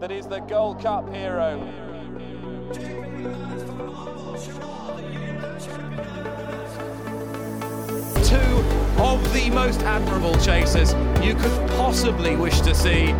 [0.00, 1.58] that is the Gold Cup hero.
[8.24, 8.36] Two
[9.02, 13.12] of the most admirable chasers you could possibly wish to see.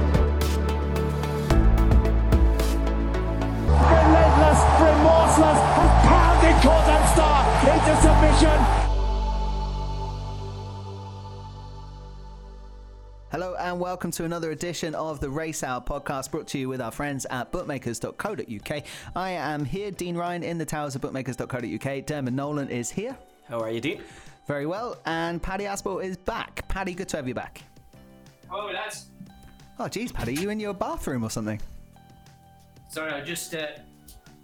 [3.84, 8.93] Relentless, remorseless, and pounded Cordan Star into submission.
[13.74, 16.92] And welcome to another edition of the Race Hour podcast brought to you with our
[16.92, 18.82] friends at bookmakers.co.uk.
[19.16, 22.06] I am here, Dean Ryan, in the towers of bookmakers.co.uk.
[22.06, 23.18] Dermot Nolan is here.
[23.48, 24.00] How are you, Dean?
[24.46, 24.96] Very well.
[25.06, 26.68] And Paddy Aspell is back.
[26.68, 27.62] Paddy, good to have you back.
[28.48, 29.06] Oh, lads.
[29.80, 31.60] Oh, geez, Paddy, are you in your bathroom or something?
[32.90, 33.66] Sorry, I just uh,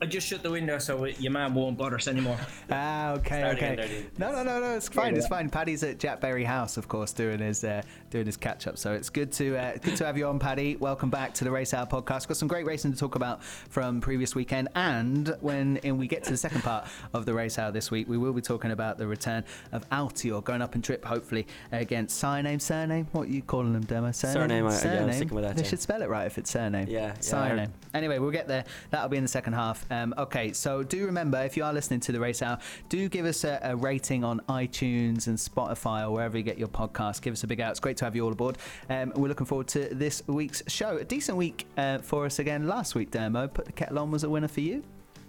[0.02, 2.38] I just shut the window so your man won't bother us anymore.
[2.72, 4.06] Ah, okay, Start okay.
[4.16, 4.76] No, no, no, no.
[4.76, 5.16] It's fine.
[5.16, 5.50] It's fine.
[5.50, 8.78] Paddy's at Jack Berry House, of course, doing his uh, doing his catch up.
[8.78, 10.76] So it's good to uh, good to have you on, Paddy.
[10.76, 12.28] Welcome back to the Race Hour podcast.
[12.28, 16.22] Got some great racing to talk about from previous weekend, and when and we get
[16.24, 18.98] to the second part of the Race Hour this week, we will be talking about
[18.98, 19.42] the return
[19.72, 23.08] of Altior going up and trip, hopefully against surname, surname.
[23.10, 24.12] What are you calling them, Demo?
[24.12, 26.86] Surname, I- yeah, I'm sticking with that, They should spell it right if it's surname.
[26.88, 27.72] Yeah, yeah, surname.
[27.94, 28.64] Anyway, we'll get there.
[28.90, 29.84] That'll be in the second half.
[29.90, 33.26] Um, okay, so do remember if you are listening to the race hour, do give
[33.26, 37.22] us a, a rating on iTunes and Spotify or wherever you get your podcast.
[37.22, 37.70] Give us a big out.
[37.72, 38.58] It's great to have you all aboard.
[38.88, 40.96] Um, we're looking forward to this week's show.
[40.96, 43.48] A decent week uh, for us again last week, Demo.
[43.48, 44.82] Put the kettle on was a winner for you.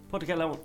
[0.09, 0.59] Put the kettle on.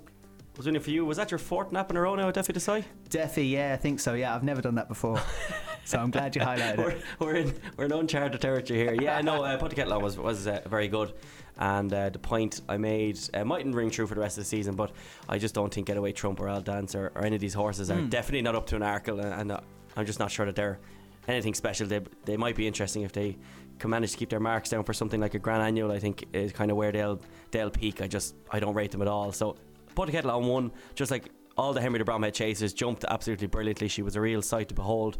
[0.57, 1.05] Was winning for you.
[1.05, 2.83] Was that your fourth nap in a row now, at Duffy Desai?
[3.09, 4.15] Defi, yeah, I think so.
[4.15, 5.21] Yeah, I've never done that before.
[5.85, 7.01] so I'm glad you highlighted We're, it.
[7.19, 8.95] we're in we're in uncharted territory here.
[8.99, 11.13] Yeah, no, uh, Put the kettle on was was uh, very good,
[11.59, 14.47] and uh, the point I made uh, mightn't ring true for the rest of the
[14.47, 14.91] season, but
[15.27, 17.89] I just don't think Getaway Trump or Al Dance or, or any of these horses
[17.91, 19.59] are definitely not up to an Arkle, and, and uh,
[19.95, 20.79] I'm just not sure that they're
[21.27, 21.87] anything special.
[21.87, 23.37] They they might be interesting if they
[23.79, 25.91] can manage to keep their marks down for something like a Grand Annual.
[25.91, 27.19] I think is kind of where they'll
[27.51, 28.01] they'll peak.
[28.01, 29.31] I just I don't rate them at all.
[29.31, 29.57] So
[29.95, 33.47] put the kettle on one, just like all the Henry de Bromhead chasers jumped absolutely
[33.47, 33.87] brilliantly.
[33.87, 35.17] She was a real sight to behold,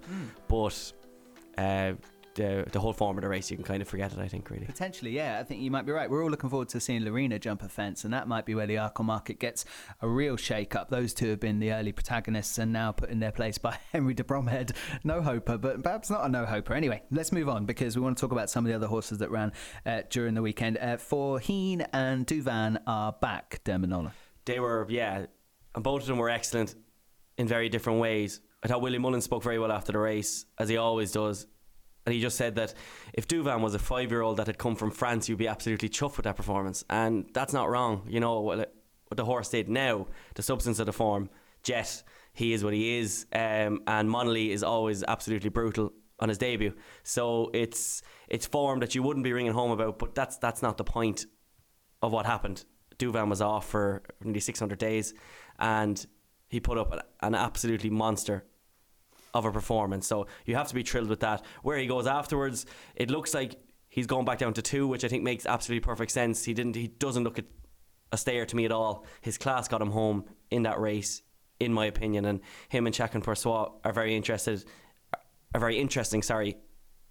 [0.47, 0.93] but
[1.57, 1.93] uh,
[2.37, 4.19] the the whole form of the race you can kind of forget it.
[4.19, 4.65] I think really.
[4.65, 5.39] Potentially, yeah.
[5.39, 6.09] I think you might be right.
[6.09, 8.67] We're all looking forward to seeing Laurina jump a fence, and that might be where
[8.67, 9.65] the Arkle market gets
[10.01, 10.89] a real shake up.
[10.89, 14.13] Those two have been the early protagonists and now put in their place by Henry
[14.13, 14.71] de Bromhead.
[15.03, 16.73] No hoper, but perhaps not a no hoper.
[16.73, 19.17] Anyway, let's move on because we want to talk about some of the other horses
[19.17, 19.51] that ran
[19.85, 20.77] uh, during the weekend.
[20.77, 24.11] Uh, Faugheen and Douvan are back, Derminola.
[24.45, 25.25] They were yeah,
[25.75, 26.75] and both of them were excellent
[27.37, 28.39] in very different ways.
[28.63, 31.45] I thought Willie Mullins spoke very well after the race, as he always does.
[32.07, 32.73] And he just said that
[33.11, 35.89] if Douvan was a five year old that had come from France, you'd be absolutely
[35.89, 36.85] chuffed with that performance.
[36.89, 38.07] And that's not wrong.
[38.07, 38.73] You know, what
[39.09, 41.29] what the horse did now, the substance of the form,
[41.63, 43.25] Jet, he is what he is.
[43.33, 45.91] Um, and Monalee is always absolutely brutal
[46.21, 46.73] on his debut.
[47.03, 50.77] So it's it's form that you wouldn't be ringing home about, but that's that's not
[50.77, 51.25] the point
[52.01, 52.63] of what happened.
[52.97, 55.13] Douvan was off for nearly 600 days
[55.59, 56.07] and
[56.47, 58.45] he put up an absolutely monster
[59.33, 60.07] of a performance.
[60.07, 61.43] So you have to be thrilled with that.
[61.63, 62.65] Where he goes afterwards,
[62.95, 63.55] it looks like
[63.89, 66.43] he's going back down to two, which I think makes absolutely perfect sense.
[66.43, 66.75] He didn't.
[66.75, 67.39] He doesn't look
[68.11, 69.05] a stayer to me at all.
[69.21, 71.21] His class got him home in that race,
[71.59, 72.25] in my opinion.
[72.25, 74.63] And him and Chacun Pour Soi are very interested,
[75.53, 76.21] are very interesting.
[76.21, 76.57] Sorry,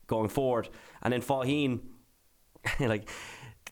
[0.07, 0.69] going forward.
[1.03, 1.81] And then Faugheen,
[2.81, 3.09] like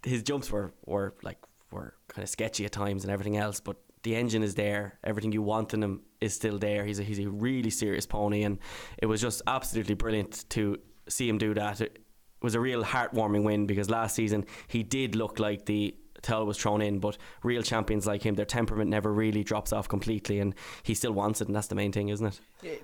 [0.05, 1.39] his jumps were were like
[1.71, 4.99] were kind of sketchy at times and everything else, but the engine is there.
[5.03, 6.85] Everything you want in him is still there.
[6.85, 8.59] He's a, he's a really serious pony, and
[8.99, 10.79] it was just absolutely brilliant to
[11.09, 11.81] see him do that.
[11.81, 11.99] It
[12.41, 16.59] was a real heartwarming win because last season he did look like the towel was
[16.59, 20.55] thrown in, but real champions like him, their temperament never really drops off completely, and
[20.83, 22.41] he still wants it, and that's the main thing, isn't it?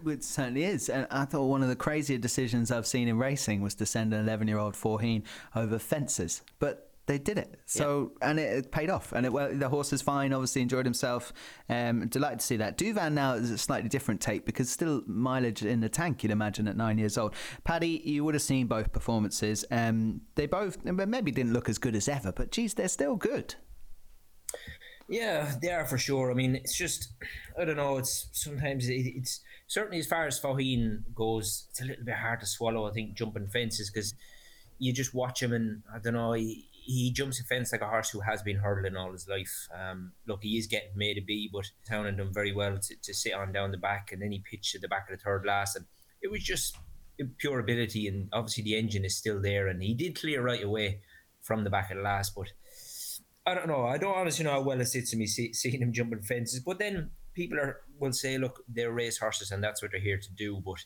[0.06, 0.88] It certainly is.
[0.88, 4.14] And I thought one of the crazier decisions I've seen in racing was to send
[4.14, 5.22] an 11 year old Faugheen
[5.54, 6.42] over fences.
[6.58, 7.58] But they did it.
[7.66, 9.12] So, and it, it paid off.
[9.12, 11.32] And it, well, the horse is fine, obviously enjoyed himself.
[11.68, 12.78] Um, delighted to see that.
[12.78, 16.68] Douvan now is a slightly different take because still mileage in the tank, you'd imagine,
[16.68, 17.34] at nine years old.
[17.64, 19.64] Paddy, you would have seen both performances.
[19.72, 23.56] Um, they both maybe didn't look as good as ever, but geez, they're still good.
[25.08, 26.30] Yeah, they are for sure.
[26.30, 27.08] I mean, it's just
[27.58, 27.98] I don't know.
[27.98, 32.38] It's sometimes it, it's certainly as far as Faugheen goes, it's a little bit hard
[32.38, 32.88] to swallow.
[32.88, 34.14] I think jumping fences because
[34.80, 36.32] you just watch him and I don't know.
[36.32, 39.68] He, he jumps a fence like a horse who has been hurdling all his life.
[39.74, 43.14] Um, look, he is getting made a B, but Townend done very well to, to
[43.14, 45.44] sit on down the back, and then he pitched at the back of the third
[45.46, 45.86] last, and
[46.22, 46.76] it was just
[47.38, 48.08] pure ability.
[48.08, 51.00] And obviously, the engine is still there, and he did clear right away
[51.40, 52.48] from the back of the last, but.
[53.46, 53.86] I don't know.
[53.86, 56.60] I don't honestly know how well it sits to me see, seeing him jumping fences.
[56.60, 60.18] But then people are will say, look, they're race horses and that's what they're here
[60.18, 60.62] to do.
[60.64, 60.84] But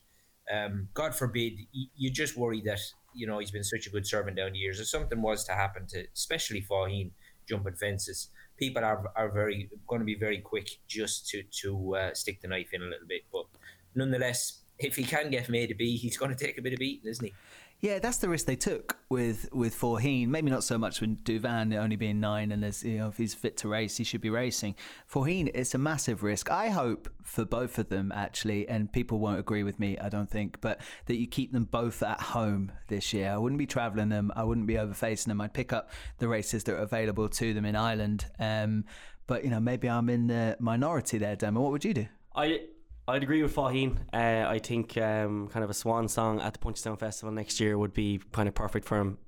[0.55, 2.81] um, God forbid, y- you just worry that
[3.15, 4.81] you know he's been such a good servant down the years.
[4.81, 7.11] If something was to happen to, especially Faugheen
[7.49, 12.15] jumping fences, people are are very going to be very quick just to to uh,
[12.15, 13.23] stick the knife in a little bit.
[13.33, 13.47] But
[13.95, 16.79] nonetheless, if he can get made to be, he's going to take a bit of
[16.79, 17.33] beating, isn't he?
[17.81, 20.29] Yeah, that's the risk they took with with Faugheen.
[20.29, 23.35] Maybe not so much with Douvan only being nine, and there's you know if he's
[23.35, 24.75] fit to race, he should be racing.
[25.11, 26.51] Faugheen, it's a massive risk.
[26.51, 30.31] I hope for both of them actually, and people won't agree with me, I don't
[30.31, 33.31] think, but that you keep them both at home this year.
[33.31, 34.33] I wouldn't be travelling them.
[34.35, 35.41] I wouldn't be overfacing them.
[35.43, 38.27] I'd pick up the races that are available to them in Ireland.
[38.39, 38.85] Um,
[39.27, 41.61] but you know, maybe I'm in the minority there, Demo.
[41.61, 42.07] What would you do?
[42.35, 42.61] I
[43.07, 43.99] I'd agree with Faugheen.
[44.13, 47.77] Uh, I think um, kind of a swan song at the Punchestown Festival next year
[47.77, 49.19] would be kind of perfect for him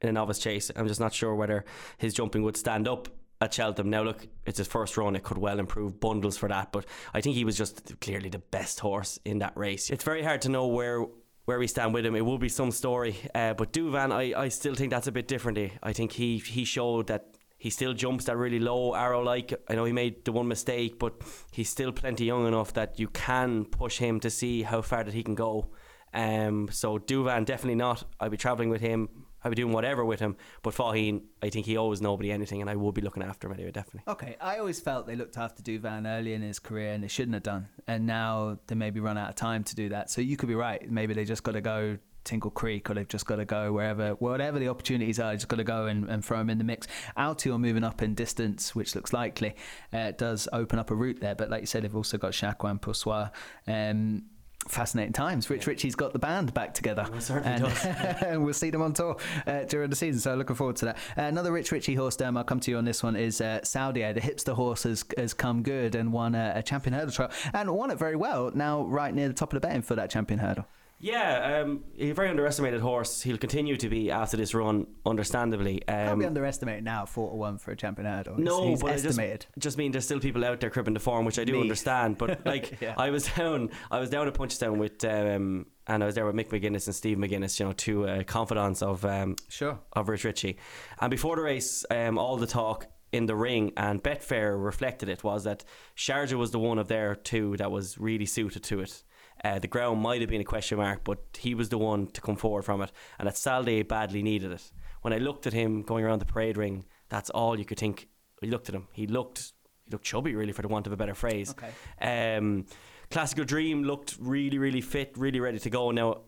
[0.00, 0.70] in a novice chase.
[0.74, 1.64] I'm just not sure whether
[1.98, 3.08] his jumping would stand up
[3.40, 3.90] at Cheltenham.
[3.90, 5.14] Now, look, it's his first run.
[5.14, 8.38] It could well improve bundles for that, but I think he was just clearly the
[8.38, 9.90] best horse in that race.
[9.90, 11.04] It's very hard to know where
[11.44, 12.14] where we stand with him.
[12.14, 15.26] It will be some story, uh, but Douvan, I, I still think that's a bit
[15.26, 15.72] differently.
[15.82, 19.52] I think he he showed that he still jumps that really low arrow like.
[19.68, 21.14] I know he made the one mistake, but
[21.50, 25.12] he's still plenty young enough that you can push him to see how far that
[25.12, 25.66] he can go.
[26.14, 28.04] Um, so Douvan definitely not.
[28.20, 29.08] I'd be travelling with him.
[29.42, 30.36] I'd be doing whatever with him.
[30.62, 33.54] But Faugheen, I think he owes nobody anything, and I will be looking after him
[33.54, 34.02] anyway, definitely.
[34.08, 37.34] Okay, I always felt they looked after Douvan early in his career, and they shouldn't
[37.34, 37.68] have done.
[37.86, 40.10] And now they maybe run out of time to do that.
[40.10, 40.88] So you could be right.
[40.90, 44.10] Maybe they just got to go Tingle Creek, or they've just got to go wherever,
[44.14, 46.86] whatever the opportunities are, just got to go and, and throw them in the mix.
[47.16, 49.56] Altior moving up in distance, which looks likely,
[49.94, 51.34] uh, does open up a route there.
[51.34, 53.28] But like you said, they've also got Chacun Pour Soi.
[53.66, 54.24] Um,
[54.66, 55.48] fascinating times.
[55.48, 57.06] Rich Ricci's got the band back together.
[57.10, 57.84] Well, certainly and, does.
[58.26, 59.16] and we'll see them on tour
[59.46, 60.20] uh, during the season.
[60.20, 60.96] So looking forward to that.
[61.16, 63.60] Uh, another Rich Ricci horse, Derm, I'll come to you on this one, is uh,
[63.62, 64.12] Saldier.
[64.12, 67.74] The hipster horse has, has come good and won a, a champion hurdle trial and
[67.74, 68.50] won it very well.
[68.54, 70.66] Now right near the top of the betting for that champion hurdle.
[71.00, 73.22] Yeah, um, he's a very underestimated horse.
[73.22, 75.86] He'll continue to be after this run, understandably.
[75.86, 78.36] Um, Can't be underestimated now, four to one for a champion hurdle.
[78.38, 79.46] No, he's but estimated.
[79.54, 81.60] just, just mean there's still people out there cribbing the form, which I do Me.
[81.60, 82.18] understand.
[82.18, 82.94] But like, Yeah.
[82.96, 86.34] I was down, I was down at Punchestown with, um, and I was there with
[86.34, 89.78] Mick McGuinness and Steve McGuinness, you know, two uh, confidants of um, Sure.
[89.92, 90.56] of Rich Ricci.
[91.00, 95.22] And before the race, um, all the talk in the ring and Betfair reflected it
[95.24, 95.64] was that
[95.96, 99.02] Sharjah was the one of their two that was really suited to it.
[99.44, 102.20] Uh, the ground might have been a question mark, but he was the one to
[102.20, 104.70] come forward from it, and that Saldier badly needed it.
[105.02, 108.08] When I looked at him going around the parade ring, that's all you could think.
[108.42, 109.52] You looked at him; he looked
[109.84, 111.54] he looked chubby, really, for the want of a better phrase.
[111.54, 112.36] Okay.
[112.36, 112.66] Um,
[113.10, 115.90] Klassical Dream looked really, really fit, really ready to go.
[115.90, 116.22] Now,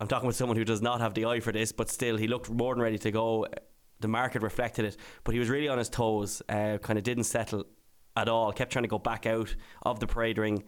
[0.00, 2.26] I'm talking with someone who does not have the eye for this, but still, he
[2.28, 3.46] looked more than ready to go.
[4.00, 6.42] The market reflected it, but he was really on his toes.
[6.48, 7.64] Uh, kind of didn't settle
[8.16, 8.52] at all.
[8.52, 10.64] Kept trying to go back out of the parade ring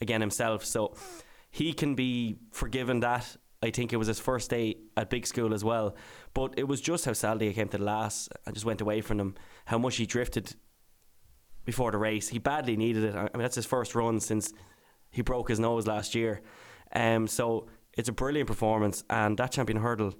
[0.00, 0.64] again himself.
[0.64, 0.94] So
[1.50, 3.36] he can be forgiven that.
[3.62, 5.94] I think it was his first day at big school as well.
[6.32, 9.20] But it was just how Saldier came to the last and just went away from
[9.20, 9.34] him.
[9.66, 10.54] How much he drifted
[11.64, 12.28] before the race.
[12.28, 13.14] He badly needed it.
[13.14, 14.52] I mean, that's his first run since
[15.10, 16.42] he broke his nose last year.
[16.92, 19.04] Um, so it's a brilliant performance.
[19.10, 20.14] And that champion hurdle,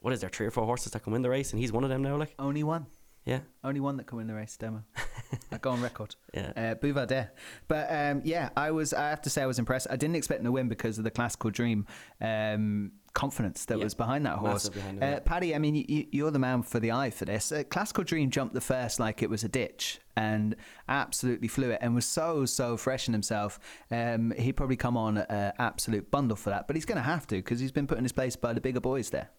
[0.00, 1.52] what is there, three or four horses that can win the race?
[1.52, 2.34] And he's one of them now, like?
[2.38, 2.86] Only one.
[3.26, 3.40] Yeah.
[3.64, 4.84] Only one that can win the race, demo.
[5.52, 6.14] I go on record.
[6.32, 6.52] Yeah.
[6.56, 7.32] Uh, Buveur d'Air.
[7.66, 8.94] But um, yeah, I was.
[8.94, 9.88] I have to say, I was impressed.
[9.90, 11.86] I didn't expect him to win because of the Klassical Dream
[12.20, 13.84] um, confidence that Yeah.
[13.84, 14.68] was behind that horse.
[14.68, 15.18] Behind uh.
[15.20, 17.50] Paddy, I mean, you, you're the man for the eye for this.
[17.50, 20.54] Uh, Klassical Dream jumped the first like it was a ditch and
[20.88, 23.58] absolutely flew it and was so so fresh in himself.
[23.90, 27.26] Um, he'd probably come on an absolute bundle for that, but he's going to have
[27.26, 29.30] to because he's been put in his place by the bigger boys there.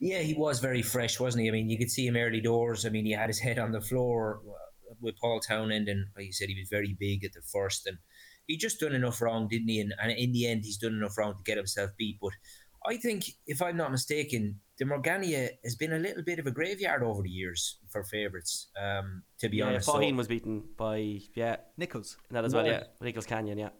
[0.00, 1.48] Yeah, he was very fresh, wasn't he?
[1.48, 2.84] I mean, you could see him early doors.
[2.86, 4.40] I mean, he had his head on the floor
[5.00, 7.98] with Paul Townend, and like you said, he was very big at the first, and
[8.46, 9.80] he just done enough wrong, didn't he?
[9.80, 12.18] And, and in the end, he's done enough wrong to get himself beat.
[12.20, 12.32] But
[12.86, 16.50] I think, if I'm not mistaken, the Morgiana has been a little bit of a
[16.50, 18.68] graveyard over the years for favourites.
[18.80, 22.16] Um, to be Yeah, honest, So- was beaten by, yeah, Nichols.
[22.30, 22.84] that as well, Well- yeah.
[23.00, 23.70] Nichols Canyon, yeah.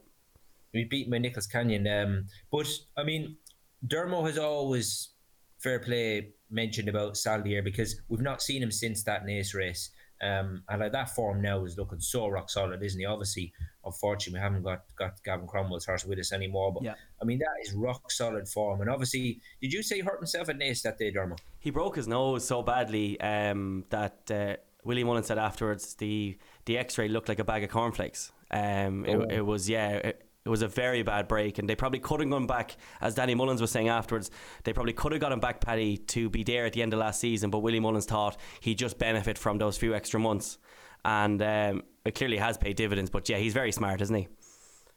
[0.74, 1.86] we beat by Nichols Canyon.
[1.86, 3.38] Um, but I mean,
[3.86, 5.10] Dermo has always
[5.58, 9.90] fair play mentioned about Saldier because we've not seen him since that Naas race.
[10.20, 13.06] Um, and like that form now is looking so rock solid, isn't he?
[13.06, 13.52] Obviously,
[13.84, 16.72] unfortunately, we haven't got, got Gavin Cromwell's horse with us anymore.
[16.72, 16.94] But Yeah.
[17.22, 18.80] I mean, that is rock solid form.
[18.80, 21.38] And obviously, did you say he hurt himself at Naas that day, Dermo?
[21.60, 26.78] He broke his nose so badly um, that uh, Willie Mullins said afterwards the the
[26.78, 28.32] X-ray looked like a bag of cornflakes.
[28.50, 29.20] Um, Oh.
[29.22, 29.90] it, it was yeah.
[29.90, 33.14] It, it was a very bad break, and they probably could have gone back, as
[33.14, 34.30] Danny Mullins was saying afterwards.
[34.64, 37.00] They probably could have got him back, Paddy, to be there at the end of
[37.00, 37.50] last season.
[37.50, 40.58] But Willie Mullins thought he'd just benefit from those few extra months,
[41.04, 43.10] and um, it clearly has paid dividends.
[43.10, 44.28] But yeah, he's very smart, isn't he?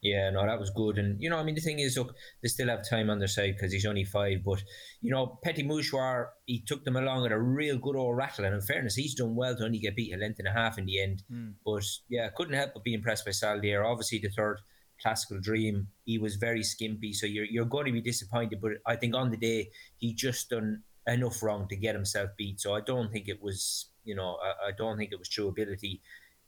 [0.04, 0.98] Yeah, no, that was good.
[0.98, 3.28] And, you know, I mean, the thing is, look, they still have time on their
[3.28, 4.40] side because he's only five.
[4.44, 4.64] But,
[5.00, 8.46] you know, Petit Mouchoir, he took them along at a real good old rattle.
[8.46, 10.80] And in fairness, he's done well to only get beat a length and a half
[10.80, 11.22] in the end.
[11.32, 11.54] Mm.
[11.64, 13.86] But, yeah, couldn't help but be impressed by Saldier.
[13.86, 14.62] Obviously, the third
[15.04, 17.14] Klassical Dream, he was very skimpy.
[17.14, 18.60] So you're, you're going to be disappointed.
[18.62, 22.62] But I think on the day, he just done enough wrong to get himself beat.
[22.62, 25.48] So I don't think it was, you know, I, I don't think it was true
[25.48, 26.02] ability.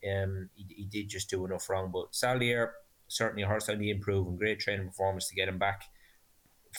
[0.08, 1.92] Um, he, he did just do enough wrong.
[1.92, 2.72] But Saldier,
[3.08, 5.84] certainly a horse on the improve and great training performance to get him back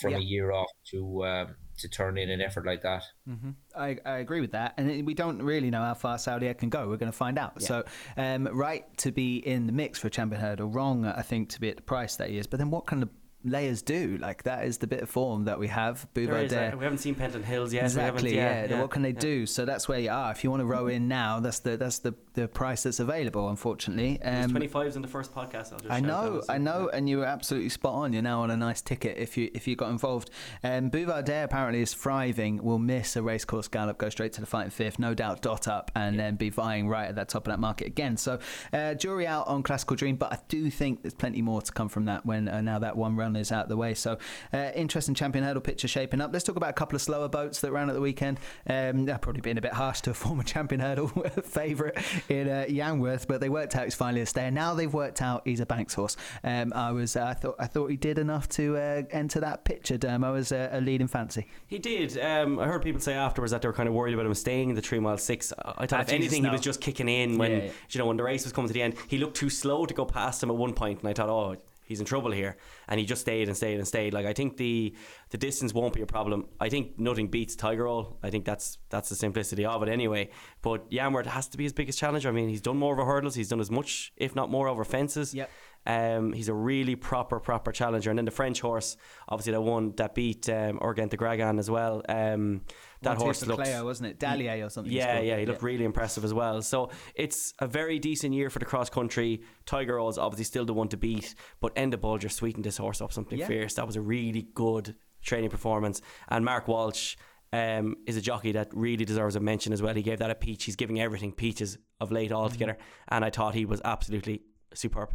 [0.00, 0.19] from yeah.
[0.19, 3.04] a year off to um, to turn in an effort like that.
[3.28, 3.50] Mm-hmm.
[3.76, 6.88] I, I agree with that, and we don't really know how far Saldier can go.
[6.88, 7.54] We're going to find out.
[7.59, 7.66] Yeah.
[7.66, 7.85] So,
[8.16, 11.50] um, right to be in the mix for a champion hurdle, or wrong I think
[11.50, 12.47] to be at the price that he is.
[12.47, 13.09] But then, what kind of
[13.44, 14.18] layers do.
[14.20, 16.06] Like that is the bit of form that we have.
[16.14, 16.76] Buveur d'Air.
[16.76, 17.84] We haven't seen Pentland Hills yet.
[17.84, 18.34] Exactly.
[18.34, 19.18] Yeah, yeah, What can they yeah.
[19.18, 19.46] do?
[19.46, 20.30] So that's where you are.
[20.32, 23.48] If you want to row in now, that's the that's the, the price that's available.
[23.48, 25.72] Unfortunately, um, twenty fives in the first podcast.
[25.90, 28.12] i know, I know, and you were absolutely spot on.
[28.12, 30.30] You're now on a nice ticket if you if you got involved.
[30.62, 32.62] Um, apparently is thriving.
[32.62, 35.42] Will miss a racecourse gallop, go straight to the Fighting Fifth, no doubt.
[35.42, 38.16] Dot up and then be vying right at that top of that market again.
[38.16, 38.38] So
[38.72, 41.88] uh, jury out on Klassical Dream, but I do think there's plenty more to come
[41.88, 43.94] from that when uh, now that one run is out of the way.
[43.94, 44.18] So
[44.52, 46.32] uh, interesting champion hurdle picture shaping up.
[46.32, 48.38] Let's talk about a couple of slower boats that ran at the weekend.
[48.68, 51.08] Um, probably being a bit harsh to a former champion hurdle
[51.44, 51.96] favourite
[52.28, 54.50] in uh, Yanworth, but they worked out he's finally a stay.
[54.50, 56.16] now they've worked out he's a Banks horse.
[56.42, 59.64] Um, I was, uh, I thought, I thought he did enough to uh, enter that
[59.64, 59.98] picture.
[59.98, 61.46] Dermo as a, a leading fancy.
[61.66, 62.18] He did.
[62.18, 64.70] Um, I heard people say afterwards that they were kind of worried about him staying
[64.70, 65.52] in the three mile six.
[65.58, 66.50] I thought, if anything, no.
[66.50, 67.70] he was just kicking in when yeah, yeah.
[67.90, 68.94] you know when the race was coming to the end.
[69.08, 71.56] He looked too slow to go past him at one point, and I thought, oh
[71.84, 72.56] he's in trouble here.
[72.88, 74.12] And he just stayed and stayed and stayed.
[74.12, 74.94] Like I think the
[75.30, 76.46] the distance won't be a problem.
[76.60, 78.18] I think nothing beats Tiger Roll.
[78.22, 80.30] I think that's that's the simplicity of it anyway.
[80.62, 82.28] But Yanworth has to be his biggest challenger.
[82.28, 83.34] I mean, he's done more over hurdles.
[83.34, 85.34] He's done as much, if not more, over fences.
[85.34, 85.50] Yep.
[85.86, 88.10] Um, he's a really proper, proper challenger.
[88.10, 88.96] And then the French horse,
[89.28, 92.02] obviously, the one that beat um, Urgent de Gregaine as well.
[92.08, 92.62] Um,
[93.02, 94.18] that horse looked, Cleo, wasn't it?
[94.18, 94.92] Dallier or something.
[94.92, 95.66] Yeah, yeah, he looked yeah.
[95.66, 96.62] really impressive as well.
[96.62, 99.42] So it's a very decent year for the cross country.
[99.66, 103.12] Tiger is obviously still the one to beat, but Enda Bulger sweetened this horse up
[103.12, 103.46] something yeah.
[103.46, 103.74] fierce.
[103.74, 106.00] That was a really good training performance.
[106.28, 107.16] And Mark Walsh.
[107.52, 109.94] Um, is a jockey that really deserves a mention as well.
[109.94, 110.64] He gave that a peach.
[110.64, 113.14] He's giving everything peaches of late altogether, mm-hmm.
[113.14, 114.42] and I thought he was absolutely
[114.74, 115.10] superb.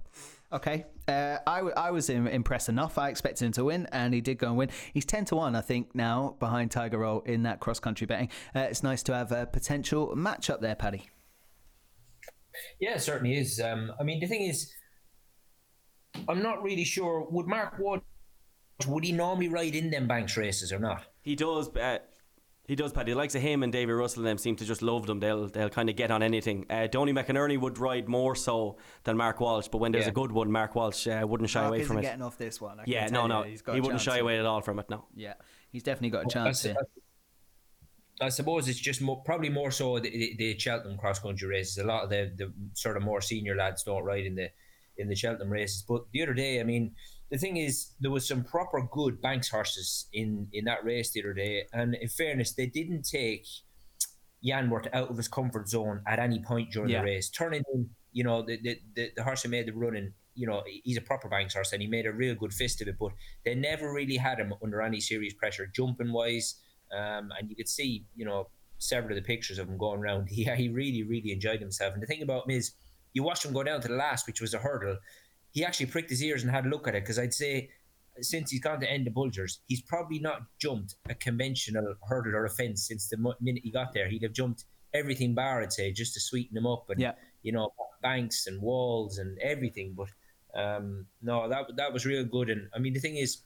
[0.52, 2.98] Okay, uh, I, w- I was impressed enough.
[2.98, 4.70] I expected him to win, and he did go and win.
[4.94, 8.30] He's ten to one, I think, now behind Tiger Roll in that cross country betting.
[8.56, 11.08] Uh, it's nice to have a potential match up there, Paddy.
[12.80, 13.60] Yeah, it certainly is.
[13.60, 14.74] Um, I mean, the thing is,
[16.28, 17.28] I'm not really sure.
[17.30, 18.02] Would Mark Wood
[18.88, 21.06] would he normally ride in them Banks races or not?
[21.22, 21.70] He does.
[21.76, 22.00] Uh,
[22.70, 23.14] he does, Paddy.
[23.14, 25.20] The likes of him and David Russell and them seem to just love them.
[25.20, 26.68] They'll they'll kind of get on anything.
[26.70, 30.12] Uh, Donny McInerney would ride more so than Mark Walsh, but when there's yeah.
[30.12, 32.04] a good one, Mark Walsh uh, wouldn't shy Mark away from it.
[32.04, 32.80] getting off this one.
[32.80, 34.88] I yeah, no, no, he wouldn't shy away at all from it.
[34.88, 35.06] No.
[35.16, 35.34] Yeah,
[35.72, 36.64] he's definitely got a chance.
[36.64, 36.76] I,
[38.22, 41.80] I suppose it's just more, probably more so the, the, the Cheltenham cross country races.
[41.80, 44.52] A lot of the, the sort of more senior lads don't ride in the
[44.98, 45.84] in the Cheltenham races.
[45.88, 46.94] But the other day, I mean,
[47.30, 51.22] the thing is, there was some proper good Banks horses in in that race the
[51.22, 53.46] other day, and in fairness, they didn't take
[54.44, 57.00] Yanworth out of his comfort zone at any point during yeah.
[57.00, 57.30] the race.
[57.30, 57.64] Turning
[58.12, 61.02] you know, the, the the, the horse who made the running, you know, he's a
[61.02, 62.96] proper Banks horse, and he made a real good fist of it.
[63.00, 63.12] But
[63.46, 66.56] they never really had him under any serious pressure, jumping wise,
[66.92, 70.30] um, and you could see, you know, several of the pictures of him going around.
[70.30, 72.72] He he really really enjoyed himself, and the thing about him is,
[73.14, 74.98] you watched him go down to the last, which was a hurdle
[75.52, 77.70] he actually pricked his ears and had a look at it because I'd say
[78.22, 82.50] since he's gone to Enda Bulger's, he's probably not jumped a conventional hurdle or a
[82.50, 84.08] fence since the minute he got there.
[84.08, 87.14] He'd have jumped everything bar, I'd say, just to sweeten him up and yeah.
[87.44, 89.96] you know banks and walls and everything.
[89.96, 90.10] But
[90.60, 92.50] um, no, that that was real good.
[92.50, 93.42] And I mean, the thing is,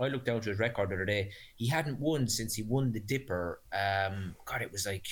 [0.00, 1.30] I looked down to his record the other day.
[1.56, 3.60] He hadn't won since he won the Dipper.
[3.72, 5.06] Um, God, it was like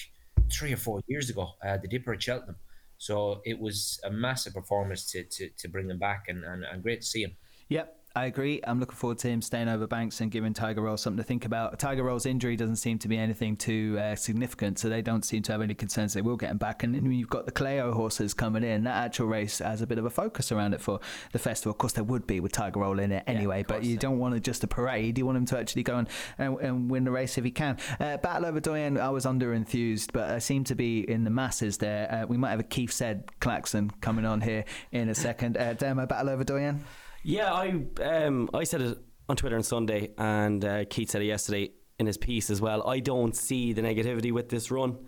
[0.53, 1.49] three or four years ago.
[1.65, 2.57] Uh, the Dipper at Cheltenham.
[3.01, 6.83] So it was a massive performance to, to, to bring them back and, and, and
[6.83, 7.35] great to see him.
[7.71, 8.61] Yep, I agree.
[8.65, 11.47] I'm looking forward to him staying over Banks and giving Tiger Roll something to think
[11.47, 11.79] about.
[11.79, 15.43] Tiger Roll's injury doesn't seem to be anything too uh, significant, so they don't seem
[15.45, 16.83] to have any concerns they will get him back.
[16.83, 19.97] And then you've got the Cleo horses coming in, that actual race has a bit
[19.97, 21.01] of a focus around it for
[21.33, 21.71] the festival.
[21.71, 24.01] Of course, there would be with Tiger Roll in it anyway, yeah, but you so.
[24.01, 25.17] don't want it just a parade.
[25.17, 27.79] You want him to actually go and, and, and win the race if he can.
[27.99, 32.13] Uh, Battleoverdoyen, I was under enthused, but I seem to be in the masses there.
[32.13, 35.57] Uh, we might have a Keith said klaxon coming on here in a second.
[35.57, 36.81] Uh, demo Battleoverdoyen.
[37.23, 38.99] Yeah, I um, I said it
[39.29, 42.87] on Twitter on Sunday, and uh, Keith said it yesterday in his piece as well.
[42.89, 44.99] I don't see the negativity with this run.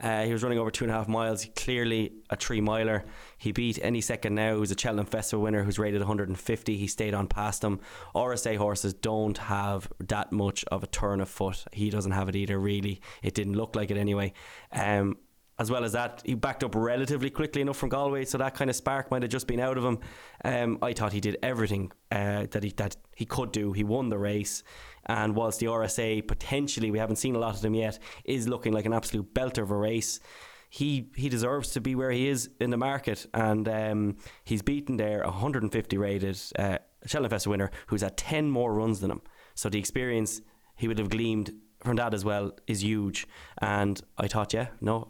[0.00, 3.04] Uh, he was running over two and a half miles, clearly a three miler.
[3.36, 6.76] He beat any second now, who's a Cheltenham Festival winner who's rated 150.
[6.76, 7.80] He stayed on past him.
[8.14, 11.64] RSA horses don't have that much of a turn of foot.
[11.72, 13.00] He doesn't have it either, really.
[13.22, 14.32] It didn't look like it anyway.
[14.72, 15.16] Um,
[15.58, 18.70] as well as that, he backed up relatively quickly enough from Galway, so that kind
[18.70, 19.98] of spark might have just been out of him.
[20.44, 23.72] Um, I thought he did everything uh, that he that he could do.
[23.72, 24.62] He won the race,
[25.06, 28.72] and whilst the RSA potentially we haven't seen a lot of them yet is looking
[28.72, 30.20] like an absolute belter of a race.
[30.70, 34.96] He he deserves to be where he is in the market, and um, he's beaten
[34.96, 39.22] there 150 rated uh, Cheltenham Festival winner who's had 10 more runs than him.
[39.54, 40.40] So the experience
[40.76, 43.26] he would have gleamed from that as well is huge.
[43.60, 45.08] And I thought, yeah, no,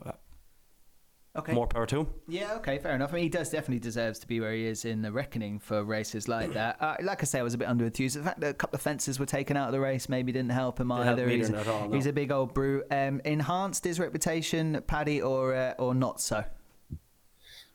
[1.39, 1.53] Okay.
[1.53, 2.07] more power to him.
[2.27, 3.13] Yeah, okay, fair enough.
[3.13, 5.85] I mean, he does definitely deserves to be where he is in the reckoning for
[5.85, 6.81] races like that.
[6.81, 8.17] Uh, like I say, I was a bit under enthused.
[8.17, 10.51] The fact that a couple of fences were taken out of the race maybe didn't
[10.51, 11.29] help him help either.
[11.29, 11.95] him he's, at all, no.
[11.95, 12.85] he's a big old brute.
[12.91, 16.45] Um, enhanced his reputation, Paddy, or uh, or not so?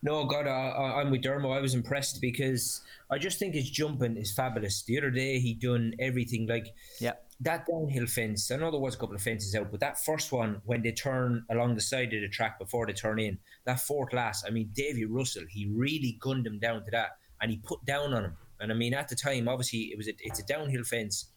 [0.05, 1.55] No, God, I, I'm with Dermo.
[1.55, 4.83] I was impressed because I just think his jumping is fabulous.
[4.83, 6.67] The other day he done everything like
[6.99, 7.13] Yeah.
[7.39, 8.51] that downhill fence.
[8.51, 10.91] I know there was a couple of fences out, but that first one when they
[10.91, 14.43] turn along the side of the track before they turn in, that fourth last.
[14.45, 18.13] I mean, Davy Russell, he really gunned him down to that, and he put down
[18.13, 18.37] on him.
[18.59, 21.29] And I mean, at the time, obviously it was a, it's a downhill fence,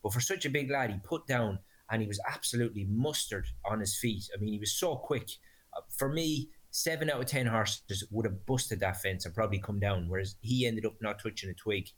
[0.00, 1.58] but for such a big lad, he put down
[1.90, 4.24] and he was absolutely mustard on his feet.
[4.34, 5.28] I mean, he was so quick.
[5.76, 9.60] Uh, For me, seven out of ten horses would have busted that fence and probably
[9.60, 11.88] come down, whereas he ended up not touching a twig.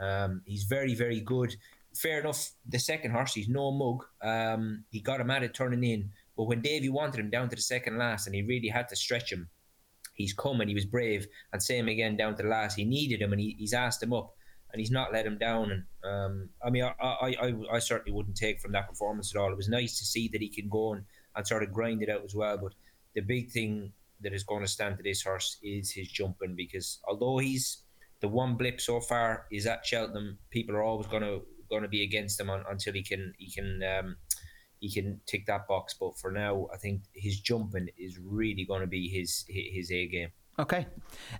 [0.00, 1.56] Um, he's very, very good.
[1.96, 2.50] Fair enough.
[2.68, 4.04] The second horse, he's no mug.
[4.22, 7.56] Um, he got him at it turning in, but when Davy wanted him down to
[7.56, 9.48] the second last, and he really had to stretch him,
[10.14, 11.26] he's come and he was brave.
[11.52, 14.12] And same again down to the last, he needed him and he, he's asked him
[14.12, 14.34] up,
[14.70, 15.72] and he's not let him down.
[15.72, 19.40] And um, I mean, I, I, I, I certainly wouldn't take from that performance at
[19.40, 19.50] all.
[19.50, 21.04] It was nice to see that he can go and,
[21.34, 22.58] and sort of grind it out as well.
[22.58, 22.74] But
[23.14, 27.00] the big thing that is going to stand to this horse is his jumping because
[27.06, 27.84] although he's
[28.20, 31.88] the one blip so far is at Cheltenham, people are always going to going to
[31.88, 34.16] be against him on, until he can he can um,
[34.80, 35.94] he can tick that box.
[35.98, 40.06] But for now, I think his jumping is really going to be his his A
[40.08, 40.30] game.
[40.58, 40.86] Okay.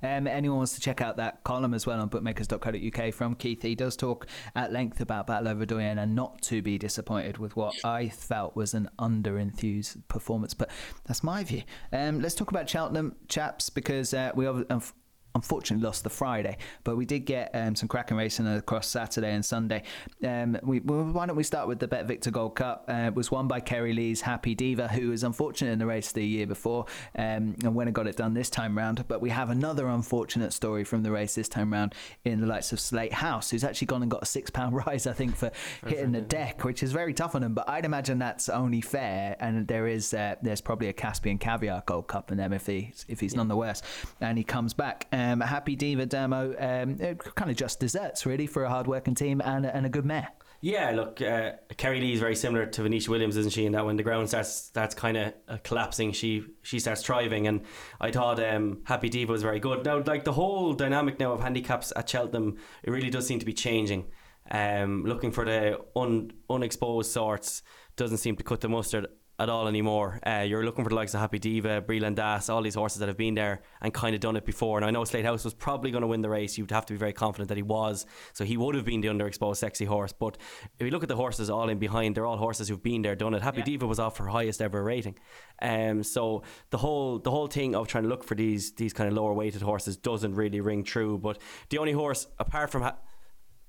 [0.02, 3.62] Um, anyone wants to check out that column as well on bookmakers.co.uk from Keith.
[3.62, 8.08] He does talk at length about Battleoverdoyen and not to be disappointed with what I
[8.08, 10.54] felt was an under enthused performance.
[10.54, 10.70] But
[11.04, 11.62] that's my view.
[11.92, 14.92] Um, let's talk about Cheltenham, chaps, because uh, we unf-
[15.38, 19.44] unfortunately lost the Friday, but we did get um, some cracking racing across Saturday and
[19.44, 19.84] Sunday.
[20.24, 22.86] Um, we, well, why don't we start with the Bet Victor Gold Cup?
[22.88, 26.10] Uh, it was won by Kerry Lee's Happy Diva, who was unfortunate in the race
[26.10, 29.06] the year before um, and when it got it done this time round.
[29.06, 32.72] But we have another unfortunate story from the race this time round in the likes
[32.72, 35.52] of Slate House, who's actually gone and got a six pound rise, I think, for
[35.86, 37.54] hitting the deck, which is very tough on him.
[37.54, 41.84] But I'd imagine that's only fair, and there is uh, there's probably a Caspian Caviar
[41.86, 43.82] Gold Cup in them if he if he's none the worse,
[44.20, 45.06] and he comes back.
[45.12, 46.96] Um, Happy Diva Demo, um,
[47.34, 50.28] kind of just desserts really for a hard-working team and, and a good mare.
[50.60, 53.64] Yeah, look, uh, Kerry Lee is very similar to Venetia Williams, isn't she?
[53.64, 57.46] And that when the ground starts starts kind of uh, collapsing, she she starts thriving.
[57.46, 57.60] And
[58.00, 59.84] I thought um, Happy Diva was very good.
[59.84, 63.46] Now, like the whole dynamic now of handicaps at Cheltenham, it really does seem to
[63.46, 64.06] be changing.
[64.50, 67.62] Um, looking for the un, unexposed sorts
[67.96, 69.06] doesn't seem to cut the mustard
[69.38, 70.18] at all anymore.
[70.26, 73.08] Uh, you're looking for the likes of Happy Diva, Brelan d'As, all these horses that
[73.08, 74.78] have been there and kind of done it before.
[74.78, 76.58] And I know Slate House was probably going to win the race.
[76.58, 78.04] You'd have to be very confident that he was.
[78.32, 80.12] So he would have been the underexposed sexy horse.
[80.12, 80.38] But
[80.78, 83.14] if you look at the horses all in behind, they're all horses who've been there,
[83.14, 83.42] done it.
[83.42, 85.16] Happy Diva was off her highest ever rating.
[85.62, 89.08] Um, so the whole the whole thing of trying to look for these these kind
[89.08, 91.16] of lower weighted horses doesn't really ring true.
[91.18, 91.38] But
[91.70, 92.96] the only horse apart from ha-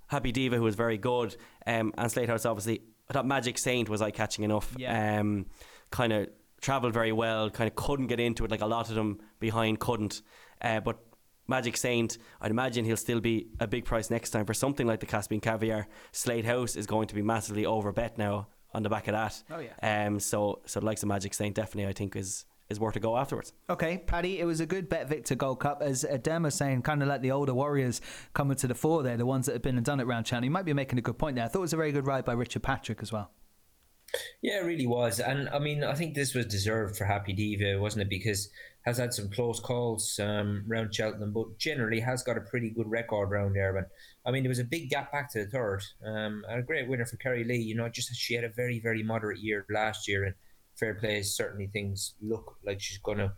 [0.08, 1.36] Happy Diva, who was very good,
[1.68, 2.82] um, and Slate House, obviously.
[3.10, 4.74] I thought Magic Saint was eye catching enough.
[4.78, 5.20] Yeah.
[5.20, 5.48] Um,
[5.90, 6.30] kind of
[6.62, 9.80] travelled very well, kind of couldn't get into it like a lot of them behind
[9.80, 10.22] couldn't.
[10.62, 11.00] Uh, but
[11.48, 15.00] Magic Saint, I'd imagine he'll still be a big price next time for something like
[15.00, 15.88] the Caspian Caviar.
[16.12, 19.42] Slate House is going to be massively overbet now on the back of that.
[19.50, 20.06] Oh, yeah.
[20.06, 23.00] Um, so, so the likes of Magic Saint definitely, I think, is is worth a
[23.00, 23.54] go afterwards.
[23.70, 25.82] Okay, Paddy, it was a good Bet Victor Gold Cup.
[25.82, 28.00] As Adem was saying, kind of like the older warriors
[28.34, 30.46] coming to the fore there, the ones that have been and done it round Channel.
[30.46, 31.46] You might be making a good point there.
[31.46, 33.32] I thought it was a very good ride by Richard Patrick as well.
[34.42, 35.20] Yeah, it really was.
[35.20, 38.10] And I mean, I think this was deserved for Happy Diva, wasn't it?
[38.10, 38.50] Because
[38.82, 42.90] has had some close calls um, around Cheltenham, but generally has got a pretty good
[42.90, 43.74] record round there.
[43.74, 43.90] But
[44.28, 45.82] I mean, there was a big gap back to the third.
[46.04, 47.58] Um, and a great winner for Kerry Lee.
[47.58, 50.36] You know, just she had a very, very moderate year last year, and
[50.80, 51.22] fair play.
[51.22, 53.34] Certainly, things look like she's going to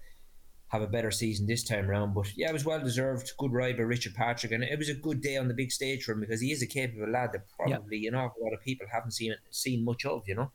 [0.67, 2.13] have a better season this time around.
[2.13, 3.31] But yeah, it was well deserved.
[3.37, 6.03] Good ride by Richard Patrick, and it was a good day on the big stage
[6.03, 8.87] for him because he is a capable lad that probably an awful lot of people
[8.91, 10.23] haven't seen seen much of.
[10.27, 10.51] You know.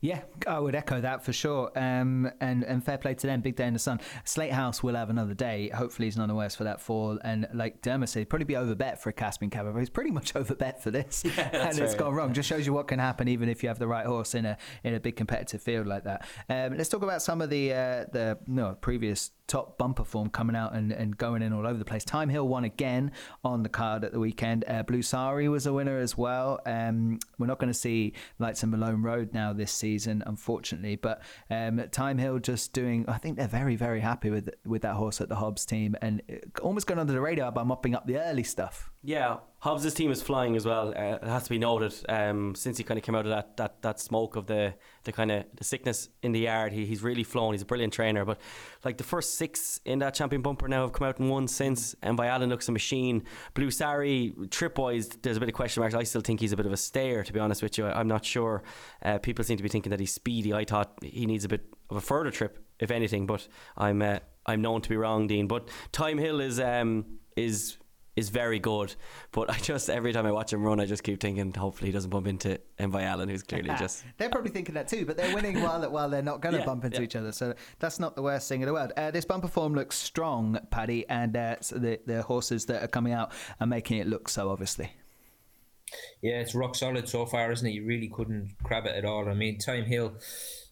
[0.00, 1.70] Yeah, I would echo that for sure.
[1.76, 3.42] Um, and and fair play to them.
[3.42, 4.00] Big day in the sun.
[4.24, 5.68] Slate House will have another day.
[5.68, 7.18] Hopefully, he's none the worse for that fall.
[7.22, 9.78] And like Dermot said, probably be over bet for a Caspian Caviar.
[9.78, 11.98] He's pretty much over bet for this, yeah, and it's right.
[11.98, 12.32] gone wrong.
[12.32, 14.56] Just shows you what can happen even if you have the right horse in a
[14.84, 16.26] in a big competitive field like that.
[16.48, 20.54] Um, let's talk about some of the uh, the no previous top bumper form coming
[20.54, 22.04] out and, and going in all over the place.
[22.04, 23.10] Thyme Hill won again
[23.44, 24.64] on the card at the weekend.
[24.68, 26.60] Uh, Blue Sari was a winner as well.
[26.66, 30.94] Um, we're not going to see lights in Malone Road now this season, unfortunately.
[30.94, 34.94] But um, Thyme Hill just doing, I think they're very, very happy with with that
[34.94, 36.22] horse at the Hobbs team and
[36.62, 38.92] almost going under the radar by mopping up the early stuff.
[39.02, 40.88] Yeah, Hobbs' team is flying as well.
[40.88, 41.94] Uh, it has to be noted.
[42.06, 45.12] Um, since he kind of came out of that, that, that smoke of the, the
[45.12, 47.54] kind of the sickness in the yard, he, he's really flown.
[47.54, 48.26] He's a brilliant trainer.
[48.26, 48.38] But
[48.84, 51.94] like the first six in that champion bumper now have come out and won since.
[52.02, 53.24] Envoy Allen looks a machine.
[53.54, 55.94] Blue Sari, trip wise, there's a bit of question marks.
[55.94, 57.86] I still think he's a bit of a stayer, to be honest with you.
[57.86, 58.62] I'm not sure.
[59.02, 60.52] Uh, people seem to be thinking that he's speedy.
[60.52, 63.26] I thought he needs a bit of a further trip, if anything.
[63.26, 65.46] But I'm uh, I'm known to be wrong, Dean.
[65.46, 67.78] But Thyme Hill is um, is
[68.16, 68.94] is very good.
[69.32, 71.92] But I just every time I watch him run, I just keep thinking, hopefully he
[71.92, 74.04] doesn't bump into Envoy Allen, who's clearly just.
[74.18, 76.66] they're probably thinking that too, but they're winning while while they're not going to yeah,
[76.66, 77.04] bump into yeah.
[77.04, 77.32] each other.
[77.32, 78.92] So that's not the worst thing in the world.
[78.96, 82.88] Uh, this bumper form looks strong, Paddy, and uh, so the the horses that are
[82.88, 84.50] coming out are making it look so.
[84.50, 84.92] Obviously.
[86.22, 87.72] Yeah, it's rock solid so far, isn't it?
[87.72, 89.28] You really couldn't crab it at all.
[89.28, 90.14] I mean, Thyme Hill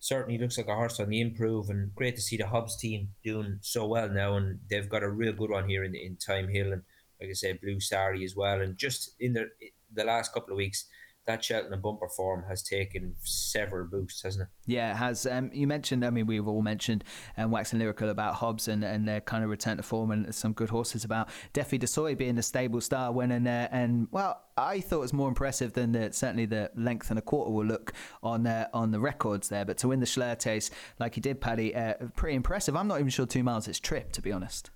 [0.01, 3.09] certainly looks like a horse on the improve, and great to see the Hobbs team
[3.25, 6.49] doing so well now, and they've got a real good one here in in Thyme
[6.49, 6.83] Hill, and
[7.21, 8.61] like I said, Blue Sari as well.
[8.61, 9.49] And just in the
[9.93, 10.85] the last couple of weeks,
[11.29, 14.49] that Cheltenham bumper form has taken several boosts, hasn't it?
[14.67, 15.27] Yeah, it has.
[15.27, 17.05] Um, you mentioned, I mean, we've all mentioned
[17.37, 20.55] um, waxing lyrical about Hobbs and, and their kind of return to form and some
[20.55, 23.69] good horses about Defi Du Seuil being a stable star winning there.
[23.71, 27.23] And, well, I thought it was more impressive than the, certainly the length and a
[27.23, 29.67] quarter will look on uh, on the records there.
[29.67, 32.75] But to win the Schlertes like he did, Paddy, uh, pretty impressive.
[32.75, 34.71] I'm not even sure two miles is trip, to be honest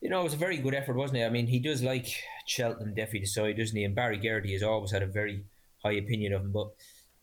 [0.00, 1.26] you know, it was a very good effort, wasn't it?
[1.26, 2.06] I mean, he does like
[2.46, 3.84] Cheltenham Defi Du Seuil, doesn't he?
[3.84, 5.44] And Barry Geraghty has always had a very
[5.82, 6.52] high opinion of him.
[6.52, 6.68] But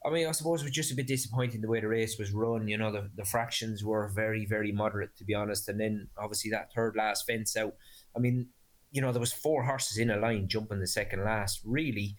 [0.06, 2.32] I mean, I suppose it was just a bit disappointing the way the race was
[2.32, 2.68] run.
[2.68, 5.70] You know, the, the fractions were very, very moderate, to be honest.
[5.70, 7.76] And then obviously that third last fence out.
[8.16, 8.48] I mean,
[8.92, 11.62] you know, there was four horses in a line jumping the second last.
[11.64, 12.18] Really,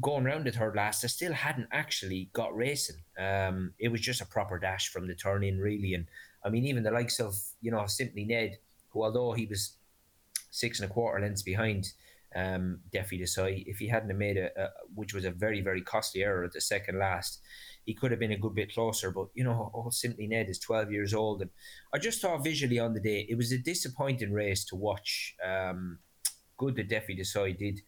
[0.00, 2.96] going around the third last, they still hadn't actually got racing.
[3.18, 5.94] Um, it was just a proper dash from the turn in, really.
[5.94, 6.06] And
[6.44, 8.58] I mean, even the likes of you know Simply Ned
[8.96, 9.76] who, although he was
[10.50, 11.92] six and a quarter lengths behind
[12.34, 15.82] um, Defi Du Seuil, if he hadn't made a, a, which was a very, very
[15.82, 17.40] costly error at the second last,
[17.84, 19.10] he could have been a good bit closer.
[19.10, 21.42] But, you know, oh, Simply Ned is 12 years old.
[21.42, 21.50] And
[21.94, 25.34] I just thought visually on the day, it was a disappointing race to watch.
[25.44, 25.98] Um,
[26.58, 27.82] good that Defi Du Seuil did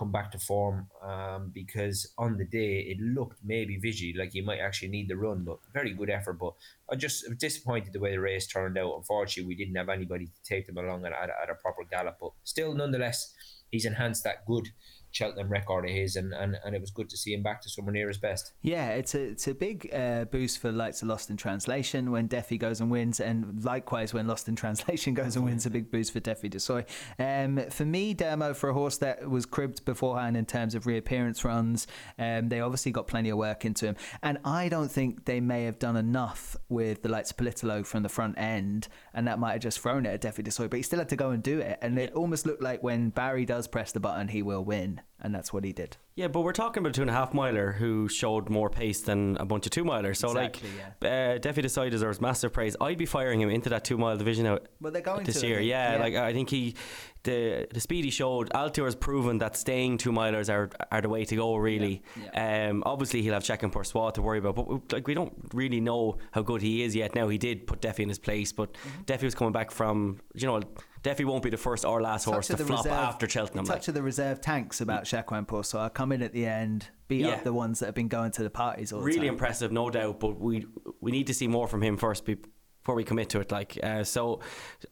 [0.00, 4.42] come back to form um, because on the day it looked maybe visually like you
[4.42, 6.38] might actually need the run, but very good effort.
[6.38, 6.54] But
[6.90, 8.96] I just disappointed the way the race turned out.
[8.96, 12.16] Unfortunately, we didn't have anybody to take them along at, at, at a proper gallop,
[12.18, 13.34] but still, nonetheless,
[13.70, 14.68] he's enhanced that good
[15.12, 17.68] Cheltenham record of his, and, and, and it was good to see him back to
[17.68, 18.52] somewhere near his best.
[18.62, 22.26] Yeah, it's a it's a big uh, boost for likes of Lost in Translation when
[22.26, 25.90] Defi goes and wins, and likewise when Lost in Translation goes and wins, a big
[25.90, 26.84] boost for Defi Du Seuil.
[27.18, 31.44] Um, for me, Dermo, for a horse that was cribbed beforehand in terms of reappearance
[31.44, 31.86] runs,
[32.18, 35.64] um, they obviously got plenty of work into him, and I don't think they may
[35.64, 39.52] have done enough with the likes of Politologue from the front end, and that might
[39.52, 41.42] have just thrown it at Defi Du Seuil, but he still had to go and
[41.42, 44.64] do it, and it almost looked like when Barry does press the button, he will
[44.64, 45.96] win and that's what he did.
[46.16, 49.00] Yeah, but we're talking about a two and a half miler who showed more pace
[49.00, 50.16] than a bunch of two milers.
[50.16, 51.34] So exactly, like, yeah.
[51.34, 52.76] uh, Defi Du Seuil deserves massive praise.
[52.80, 54.66] I'd be firing him into that two mile division out.
[54.80, 55.60] Well, they're going this to, year.
[55.60, 56.74] Yeah, yeah, like I think he,
[57.22, 58.50] the the speed he showed.
[58.50, 61.56] Altior has proven that staying two milers are are the way to go.
[61.56, 62.02] Really.
[62.16, 62.70] Yeah, yeah.
[62.70, 65.80] Um, obviously he'll have Chacun Pour Soi to worry about, but like we don't really
[65.80, 67.14] know how good he is yet.
[67.14, 69.02] Now he did put Defi in his place, but mm-hmm.
[69.06, 70.60] Defi was coming back from you know
[71.02, 73.64] definitely won't be the first or last horse to flop reserve, after Cheltenham.
[73.64, 73.88] Touch like.
[73.88, 77.30] of the reserve tanks about Jacquemin so I'll come in at the end, beat yeah.
[77.30, 80.20] up the ones that have been going to the parties all Really impressive, no doubt.
[80.20, 80.66] But we
[81.00, 83.50] we need to see more from him first before we commit to it.
[83.50, 84.40] Like uh, so,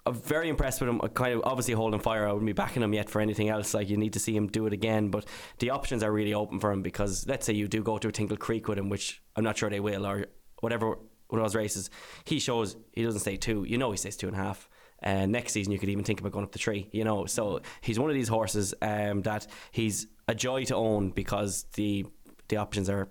[0.07, 1.01] I'm very impressed with him.
[1.01, 2.27] Kind of obviously holding fire.
[2.27, 3.75] I wouldn't be backing him yet for anything else.
[3.75, 5.11] Like you need to see him do it again.
[5.11, 5.27] But
[5.59, 8.13] the options are really open for him because let's say you do go to a
[8.13, 10.27] Tingle Creek with him, which I'm not sure they will, or
[10.61, 11.91] whatever one of those races.
[12.25, 13.65] He shows he doesn't say two.
[13.65, 14.69] You know he says two and a half.
[15.03, 17.27] Uh, next season, you could even think about going up the tree, you know.
[17.27, 22.07] So he's one of these horses um, that he's a joy to own because the
[22.49, 23.09] the options are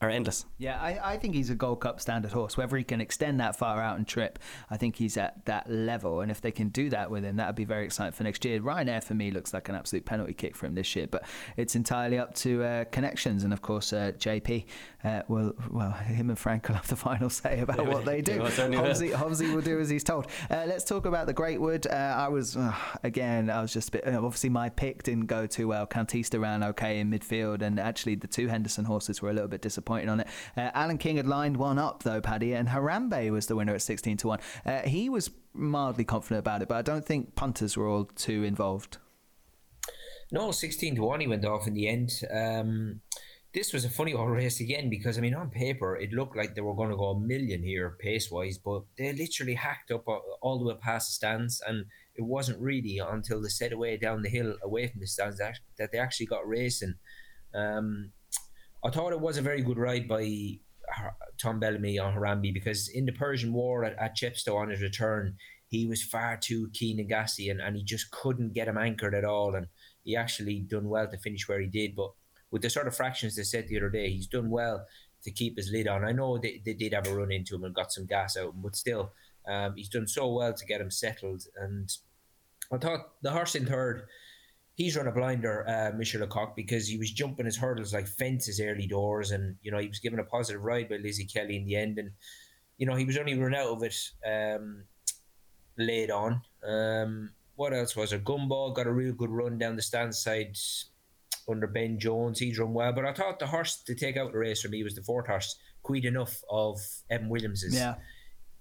[0.00, 0.46] are endless.
[0.58, 2.56] Yeah, I, I think he's a Gold Cup standard horse.
[2.56, 4.38] Whether he can extend that far out and trip,
[4.70, 6.20] I think he's at that level.
[6.20, 8.44] And if they can do that with him, that would be very exciting for next
[8.44, 8.60] year.
[8.60, 11.24] Ryanair for me looks like an absolute penalty kick for him this year, but
[11.56, 13.42] it's entirely up to uh, connections.
[13.42, 14.66] And of course, uh, JP
[15.02, 18.20] uh, will, well, him and Frank will have the final say about Yeah, what they
[18.22, 18.38] do.
[18.38, 18.84] well, certainly will.
[18.84, 20.26] Hobbsy, Hobbsy will do as he's told.
[20.48, 21.90] Uh, let's talk about the Greatwood.
[21.90, 25.46] Uh, I was, uh, again, I was just a bit, obviously my pick didn't go
[25.46, 25.86] too well.
[25.88, 29.60] Cantista ran okay in midfield, and actually the two Henderson horses were a little bit
[29.88, 30.28] disappointed on it.
[30.56, 33.82] Uh, Alan King had lined one up though, Paddy, and Harambe was the winner at
[33.82, 34.38] 16 to 1.
[34.64, 38.44] Uh, he was mildly confident about it, but I don't think punters were all too
[38.44, 38.98] involved.
[40.30, 42.10] No, 16 to 1 he went off in the end.
[42.30, 43.00] Um,
[43.54, 46.54] this was a funny old race again because, I mean, on paper, it looked like
[46.54, 50.04] they were going to go a million here pace wise, but they literally hacked up
[50.42, 51.62] all the way past the stands.
[51.66, 55.38] And it wasn't really until they set away down the hill away from the stands
[55.38, 56.96] that, that they actually got racing.
[57.54, 58.12] Um,
[58.84, 60.58] I thought it was a very good ride by
[61.40, 65.36] Tom Bellamy on Harambe because in the Persian War at, at Chepstow on his return,
[65.68, 69.14] he was far too keen and gassy and, and he just couldn't get him anchored
[69.14, 69.54] at all.
[69.54, 69.66] And
[70.04, 71.94] he actually done well to finish where he did.
[71.94, 72.12] But
[72.50, 74.86] with the sort of fractions they said the other day, he's done well
[75.24, 76.04] to keep his lid on.
[76.04, 78.54] I know they, they did have a run into him and got some gas out,
[78.56, 79.12] but still,
[79.46, 81.42] um, he's done so well to get him settled.
[81.56, 81.90] And
[82.72, 84.06] I thought the horse in third,
[84.78, 88.60] he's run a blinder, uh, Monsieur Lecoq, because he was jumping his hurdles like fences
[88.60, 91.66] early doors, and you know he was given a positive ride by Lizzie Kelly in
[91.66, 92.12] the end, and
[92.78, 94.84] you know he was only run out of it um,
[95.76, 96.40] late on.
[96.66, 98.20] Um, what else was there?
[98.20, 100.56] Gumball got a real good run down the stand side
[101.48, 102.38] under Ben Jones.
[102.38, 104.84] He's run well, but I thought the horse to take out the race for me
[104.84, 107.74] was the fourth horse, Queen Enough of Evan Williams's.
[107.74, 107.96] Yeah.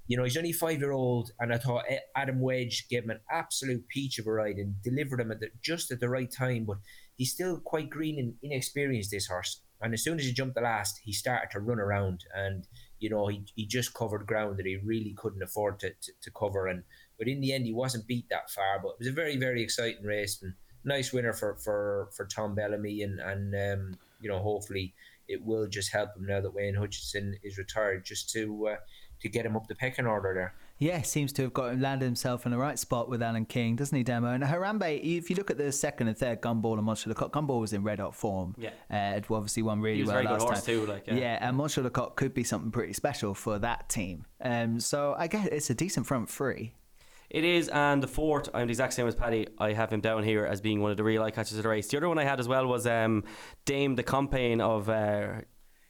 [0.08, 3.20] You know, he's only five year old, and I thought Adam Wedge gave him an
[3.30, 6.66] absolute peach of a ride and delivered him at the, just at the right time.
[6.66, 6.78] But
[7.18, 9.62] he's still quite green and inexperienced, this horse.
[9.82, 12.66] And as soon as he jumped the last, he started to run around, and
[13.00, 16.32] you know, he, he just covered ground that he really couldn't afford to, to, to
[16.32, 16.68] cover.
[16.68, 16.84] And
[17.20, 18.80] but in the end, he wasn't beat that far.
[18.82, 22.56] But it was a very very exciting race and nice winner for for for Tom
[22.56, 24.94] Bellamy, and and um, you know, hopefully
[25.28, 28.70] it will just help him now that Wayne Hutchinson is retired, just to.
[28.70, 28.76] Uh,
[29.22, 30.54] to get him up the pecking order there.
[30.80, 33.76] Yeah, seems to have got him landed himself in the right spot with Alan King,
[33.76, 34.28] doesn't he, Demo?
[34.32, 37.62] And Harambe, if you look at the second and third Gumball and Monsieur Lecoq, Gumball
[37.62, 38.54] was in red hot form.
[38.60, 38.70] Yeah.
[38.92, 40.66] Uh, it obviously won really He was well last good horse time.
[40.66, 41.40] too, like, yeah.
[41.42, 44.26] and Monsieur Lecoq could be something pretty special for that team.
[44.40, 46.74] Um, so I guess it's a decent front three.
[47.32, 49.48] It is, and the fourth, I'm the exact same as Paddy.
[49.58, 51.70] I have him down here as being one of the real eye catches of the
[51.70, 51.88] race.
[51.88, 53.24] The other one I had as well was um,
[53.66, 54.88] Dame de Compagnie of.
[54.90, 55.42] Uh,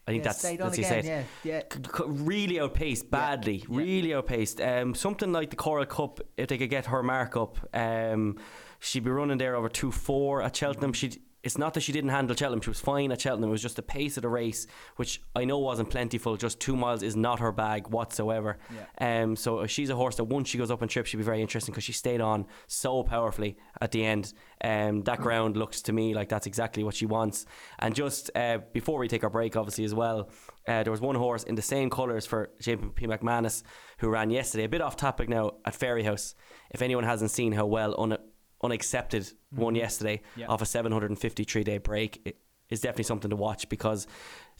[0.07, 1.05] I think Yeah, that's that's how you say it.
[1.05, 1.61] yeah, yeah.
[2.05, 4.61] Really outpaced badly, really outpaced.
[4.61, 8.37] Um, something like the Coral Cup, if they could get her mark up, um,
[8.79, 10.93] she'd be running there over two four at Cheltenham.
[10.93, 13.49] She it's not that she didn't handle Cheltenham; she was fine at Cheltenham.
[13.49, 16.37] It was just the pace of the race, which I know wasn't plentiful.
[16.37, 18.59] Just two miles is not her bag whatsoever.
[18.99, 21.41] Um, so she's a horse that once she goes up and trips, she'd be very
[21.41, 24.33] interesting because she stayed on so powerfully at the end.
[24.63, 27.45] Um, that ground looks to me like that's exactly what she wants.
[27.79, 30.29] And just uh, before we take our break, obviously as well,
[30.67, 33.63] uh, there was one horse in the same colours for JP McManus
[33.99, 34.65] who ran yesterday.
[34.65, 36.33] A bit off topic now at Fairyhouse.
[36.71, 38.17] If anyone hasn't seen how well un-
[38.63, 40.47] unaccepted won yesterday Yeah.
[40.47, 42.37] off a 753 day break, it
[42.69, 44.07] is definitely something to watch because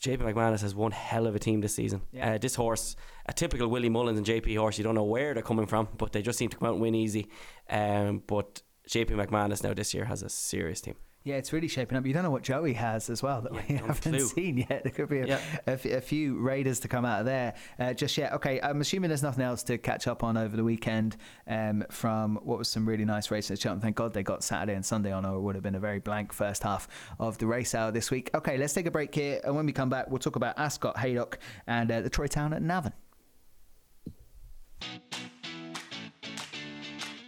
[0.02, 2.02] JP McManus has one hell of a team this season.
[2.12, 2.34] Yeah.
[2.34, 5.44] Uh, this horse, a typical Willie Mullins and JP horse, you don't know where they're
[5.44, 7.28] coming from, but they just seem to come out and win easy.
[7.70, 10.96] Um, but JP McManus now this year has a serious team.
[11.28, 12.06] Yeah, it's really shaping up.
[12.06, 14.20] You don't know what Joey has as well that we haven't clue.
[14.20, 14.84] seen yet.
[14.84, 15.40] There could be a, Yeah.
[15.68, 18.32] a f- a few raiders to come out of there uh, just yet.
[18.34, 22.38] Okay, I'm assuming there's nothing else to catch up on over the weekend um, from
[22.44, 23.82] what was some really nice races at Cheltenham.
[23.82, 26.00] Thank God they got Saturday and Sunday on, or it would have been a very
[26.00, 26.88] blank first half
[27.20, 28.30] of the race hour this week.
[28.34, 30.98] Okay, let's take a break here, and when we come back, we'll talk about Ascot,
[30.98, 32.94] Haydock, and uh, the Troytown at Navan.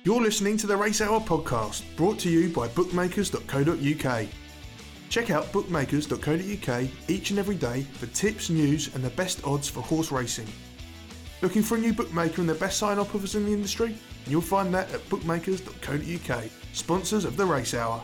[0.10, 4.28] You're listening to the Race Hour podcast, brought to you by bookmakers.co.uk.
[5.08, 9.82] Check out bookmakers.co.uk each and every day for tips, news, and the best odds for
[9.82, 10.48] horse racing.
[11.44, 13.96] Looking for a new bookmaker and the best sign up offers in the industry?
[14.26, 16.44] You'll find that at bookmakers.co.uk,
[16.74, 18.02] sponsors of the Race Hour.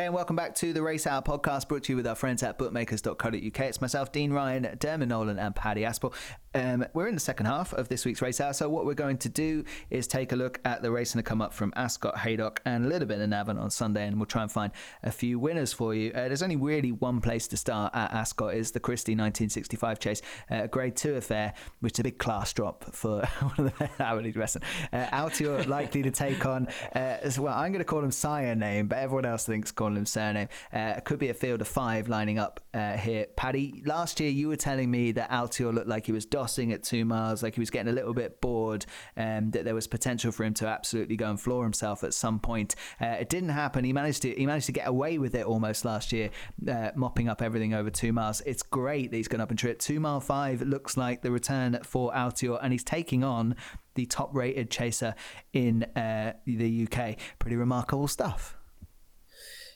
[0.00, 2.42] Okay, and welcome back to the Race Hour podcast brought to you with our friends
[2.42, 3.34] at bookmakers.co.uk.
[3.34, 6.14] It's myself, Dean Ryan, Dermot Nolan, and Paddy Aspell.
[6.52, 9.18] Um, we're in the second half of this week's race hour, so what we're going
[9.18, 12.60] to do is take a look at the racing to come up from Ascot, Haydock,
[12.64, 14.72] and a little bit of Navan on Sunday, and we'll try and find
[15.04, 16.10] a few winners for you.
[16.10, 20.22] Uh, there's only really one place to start at Ascot is the Christy 1965 Chase,
[20.50, 24.32] uh, Grade Two affair, which is a big class drop for one of the hourly
[24.32, 24.64] wrestling.
[24.92, 27.56] Uh, Altior likely to take on, uh, as well.
[27.56, 30.48] I'm going to call him sire name, but everyone else thinks calling him surname.
[30.72, 33.26] Uh, could be a field of five lining up uh, here.
[33.36, 36.26] Paddy, last year you were telling me that Altior looked like he was
[36.72, 39.86] at two miles, like he was getting a little bit bored, and that there was
[39.86, 42.74] potential for him to absolutely go and floor himself at some point.
[43.00, 43.84] Uh, it didn't happen.
[43.84, 46.30] He managed to he managed to get away with it almost last year,
[46.68, 48.40] uh, mopping up everything over two miles.
[48.46, 49.78] It's great that he's gone up and trip.
[49.78, 53.56] Two mile five looks like the return for Altior, and he's taking on
[53.94, 55.14] the top rated chaser
[55.52, 57.16] in uh, the UK.
[57.38, 58.56] Pretty remarkable stuff.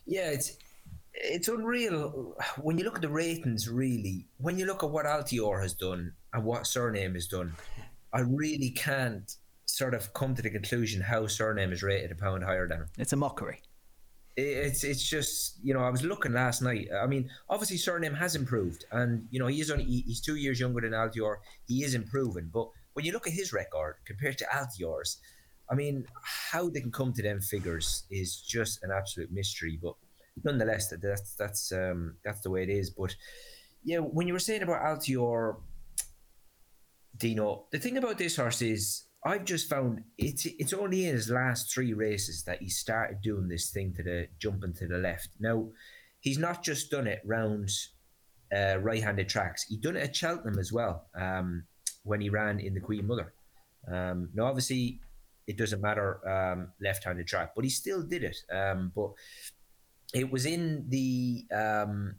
[0.07, 0.57] Yeah, it's
[1.14, 3.68] it's unreal when you look at the ratings.
[3.68, 7.55] Really, when you look at what Altior has done and what Cyrname has done,
[8.12, 9.35] I really can't
[9.66, 12.88] sort of come to the conclusion how Cyrname is rated a pound higher than him.
[12.98, 13.62] It's a mockery.
[14.37, 16.88] It's it's just you know I was looking last night.
[16.92, 20.59] I mean, obviously Cyrname has improved, and you know he is only he's two years
[20.59, 21.37] younger than Altior.
[21.68, 25.18] He is improving, but when you look at his record compared to Altior's,
[25.70, 29.79] I mean, how they can come to them figures is just an absolute mystery.
[29.81, 29.94] But
[30.42, 32.90] nonetheless, that's that's um, that's the way it is.
[32.90, 33.14] But
[33.85, 35.57] yeah, when you were saying about Altior,
[37.16, 41.31] Dino, the thing about this horse is I've just found it's it's only in his
[41.31, 45.29] last three races that he started doing this thing to the jumping to the left.
[45.40, 45.68] Now,
[46.20, 47.70] he's not just done it round
[48.55, 49.64] uh, right-handed tracks.
[49.64, 51.64] He done it at Cheltenham as well um,
[52.03, 53.33] when he ran in the Queen Mother.
[53.90, 55.01] Um, now, obviously,
[55.47, 58.37] it doesn't matter um, left-handed track, but he still did it.
[58.53, 59.11] Um, but
[60.14, 62.14] it was in the um,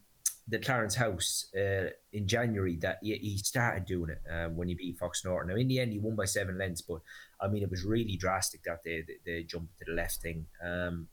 [0.47, 4.75] the Clarence House uh, in January that he, he started doing it um, when he
[4.75, 5.49] beat Fox Norton.
[5.49, 6.99] Now, in the end, he won by seven lengths, but
[7.41, 10.45] I mean, it was really drastic that day, the, the jump to the left thing.
[10.63, 11.07] Um,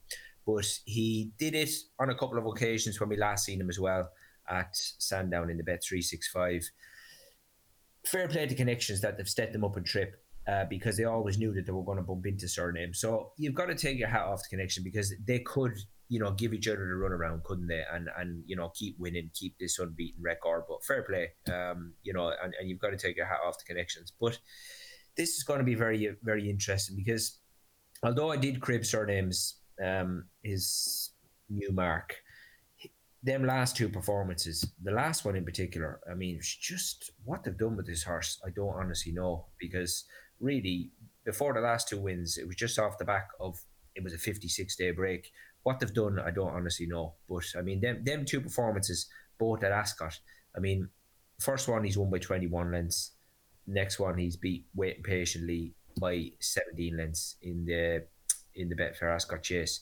[0.45, 3.81] but he did it on a couple of occasions when we last seen him as
[3.81, 4.11] well
[4.51, 6.69] at Sandown in the Bet 365.
[8.05, 10.17] Fair play to connections that they've set them up and trip.
[10.45, 12.93] Uh, because they always knew that they were going to bump into Cyrname.
[12.93, 15.79] So you've got to take your hat off the connection because they could
[16.13, 17.83] you know, give each other the run around, couldn't they?
[17.91, 20.65] And and you know, keep winning, keep this unbeaten record.
[20.69, 23.59] But fair play, um, you know, and, and you've got to take your hat off
[23.59, 24.13] the connections.
[24.21, 24.39] But
[25.17, 27.39] this is going to be very very interesting because
[28.03, 31.13] although I did crib Cyrname's, um, his
[31.49, 32.15] new mark,
[33.23, 37.57] them last two performances, the last one in particular, I mean, it's just what they've
[37.57, 38.39] done with this horse.
[38.47, 40.05] I don't honestly know because
[40.41, 40.91] really
[41.25, 43.59] before the last two wins, it was just off the back of
[43.95, 45.31] it was a 56 day break
[45.63, 47.15] what they've done, I don't honestly know.
[47.29, 49.07] But I mean, them them two performances,
[49.39, 50.19] both at Ascot.
[50.57, 50.89] I mean,
[51.41, 53.13] first one he's won by 21 lengths.
[53.67, 58.05] Next one he's beat waiting patiently by 17 lengths in the
[58.55, 59.81] in the Betfair Ascot chase.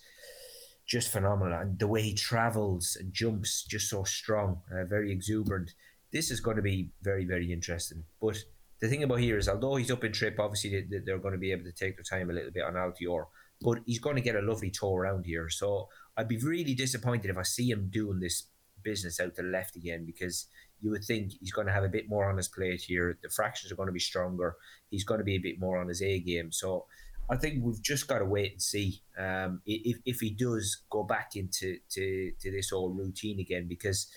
[0.86, 5.70] Just phenomenal, and the way he travels and jumps, just so strong, uh, very exuberant.
[6.12, 8.04] This is going to be very very interesting.
[8.20, 8.36] But
[8.80, 11.38] the thing about here is, although he's up in trip, obviously they, they're going to
[11.38, 13.26] be able to take their time a little bit on Altior
[13.60, 15.48] but he's going to get a lovely tour around here.
[15.48, 18.44] So I'd be really disappointed if I see him doing this
[18.82, 20.46] business out to the left again because
[20.80, 23.18] you would think he's going to have a bit more on his plate here.
[23.22, 24.56] The fractions are going to be stronger.
[24.90, 26.52] He's going to be a bit more on his A game.
[26.52, 26.86] So
[27.28, 31.04] I think we've just got to wait and see um, if, if he does go
[31.04, 34.08] back into to, to this old routine again because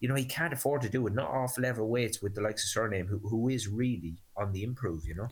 [0.00, 1.14] you know he can't afford to do it.
[1.14, 4.62] Not off level weights with the likes of Cyrname, who, who is really on the
[4.62, 5.06] improve.
[5.06, 5.28] You know,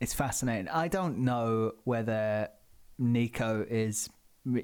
[0.00, 0.68] it's fascinating.
[0.68, 2.48] I don't know whether
[2.98, 4.08] Nico is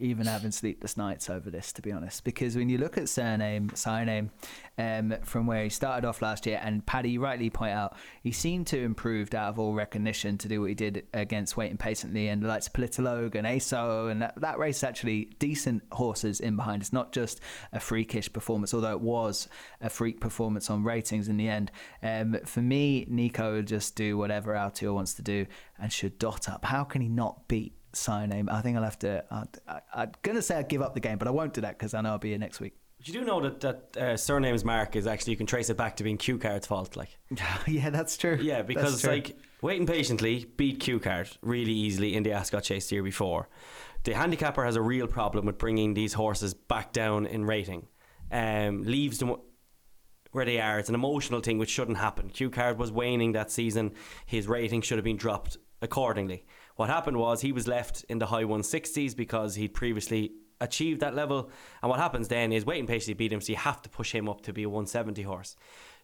[0.01, 2.25] even having sleepless nights over this, to be honest.
[2.25, 4.31] Because when you look at Cyrname, Cyrname,
[4.77, 8.67] um, from where he started off last year, and Paddy, rightly point out, he seemed
[8.69, 12.43] to improved out of all recognition to do what he did against Waiting Patiently and
[12.43, 16.83] the likes of Politologue and ASO, and that, that race actually decent horses in behind.
[16.83, 17.41] It's not just
[17.73, 19.49] a freakish performance, although it was
[19.81, 21.71] a freak performance on ratings in the end.
[22.03, 25.47] Um, for me, Nico will just do whatever Altior wants to do
[25.79, 26.65] and should dot up.
[26.65, 27.78] How can he not beat
[28.27, 28.49] name.
[28.51, 29.25] I think I'll have to.
[29.31, 31.95] I, am gonna say I'd give up the game, but I won't do that because
[31.95, 32.75] I know I'll be here next week.
[33.05, 35.97] You do know that that uh, Cyrname's mark is actually you can trace it back
[35.97, 37.17] to being Cue Card's fault, like.
[37.67, 38.39] yeah, that's true.
[38.41, 42.97] Yeah, because like waiting patiently beat Cue Card really easily in the Ascot Chase the
[42.97, 43.49] year before.
[44.05, 47.87] The handicapper has a real problem with bringing these horses back down in rating.
[48.31, 49.37] Um, leaves them
[50.33, 50.79] where they are.
[50.79, 52.31] It's an emotional thing which shouldn't happen.
[52.31, 53.93] Cue Card was waning that season.
[54.27, 56.45] His rating should have been dropped accordingly.
[56.79, 61.13] What happened was he was left in the high 160s because he'd previously achieved that
[61.13, 61.51] level.
[61.83, 64.29] And what happens then is waiting patiently beat him, so you have to push him
[64.29, 65.57] up to be a 170 horse.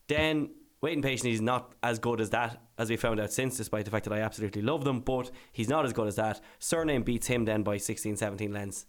[0.09, 3.85] Then waiting patiently he's not as good as that as we found out since despite
[3.85, 7.05] the fact that I absolutely love them but he's not as good as that Cyrname
[7.05, 8.85] beats him then by 16 17 lengths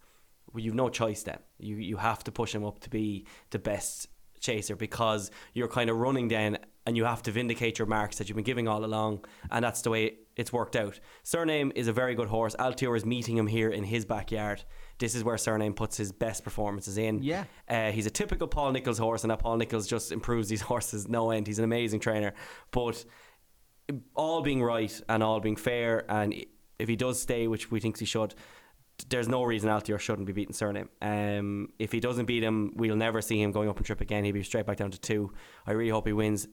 [0.52, 3.58] well, you've no choice then you you have to push him up to be the
[3.58, 4.08] best
[4.46, 8.28] chaser because you're kind of running down and you have to vindicate your marks that
[8.28, 11.92] you've been giving all along and that's the way it's worked out Cyrname is a
[11.92, 14.64] very good horse Altior is meeting him here in his backyard
[14.98, 17.22] this is where Cyrname puts his best performances in.
[17.22, 17.44] Yeah.
[17.68, 21.08] Uh, he's a typical Paul Nicholls horse, and that Paul Nicholls just improves these horses
[21.08, 21.46] no end.
[21.46, 22.34] He's an amazing trainer.
[22.70, 23.04] But
[24.14, 26.34] all being right and all being fair, and
[26.78, 28.34] if he does stay, which we think he should,
[29.08, 30.88] there's no reason Altior shouldn't be beating Cyrname.
[31.02, 34.24] Um, if he doesn't beat him, we'll never see him going up and trip again.
[34.24, 35.32] He'll be straight back down to two.
[35.66, 36.48] I really hope he wins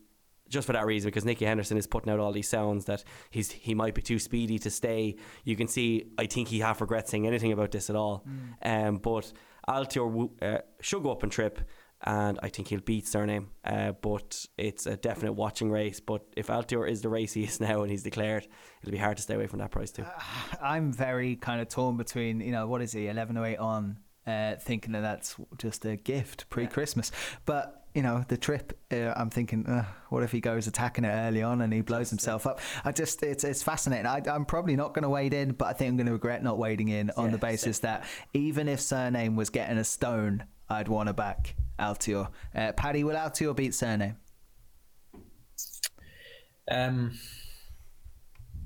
[0.50, 3.52] just for that reason because Nicky Henderson is putting out all these sounds that he's
[3.52, 5.16] he might be too speedy to stay.
[5.44, 8.26] You can see I think he half regrets saying anything about this at all.
[8.64, 8.88] Mm.
[8.88, 9.32] Um, but
[9.68, 11.60] Altior uh, should go up and trip.
[12.06, 16.02] And I think he'll beat Cyrname, uh, but it's a definite watching race.
[16.02, 18.48] But if Altior is the race he is now and he's declared,
[18.82, 20.04] it'll be hard to stay away from that price too.
[20.04, 23.58] Uh, I'm very kind of torn between, you know, what is he, 11 or 8
[23.58, 23.98] on,
[24.28, 27.12] uh, thinking that that's just a gift pre Christmas.
[27.14, 27.38] Yeah.
[27.46, 31.10] But you know, the trip, uh, I'm thinking, uh, what if he goes attacking it
[31.10, 32.60] early on and he blows himself up?
[32.84, 34.08] I just, it's, it's fascinating.
[34.08, 36.44] I, am probably not going to wade in, but I think I'm going to regret
[36.44, 40.88] not wading in on the basis that even if Cyrname was getting a stone, I'd
[40.88, 42.30] want to back Altior.
[42.56, 44.16] Uh, Paddy, will Altior beat Cyrname?
[46.70, 47.18] Um,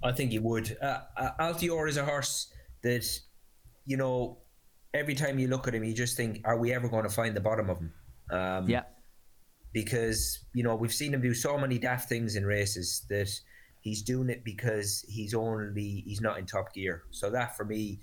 [0.04, 0.78] I think he would.
[0.82, 2.54] Uh, uh, Altior is a horse
[2.84, 3.06] that,
[3.86, 4.38] you know,
[4.94, 7.36] every time you look at him, you just think, are we ever going to find
[7.36, 7.94] the bottom of him?
[8.30, 8.84] Um, yeah
[9.74, 13.30] because you know we've seen him do so many daft things in races that
[13.82, 17.04] he's doing it because he's only he's not in top gear.
[17.12, 18.00] So that for me,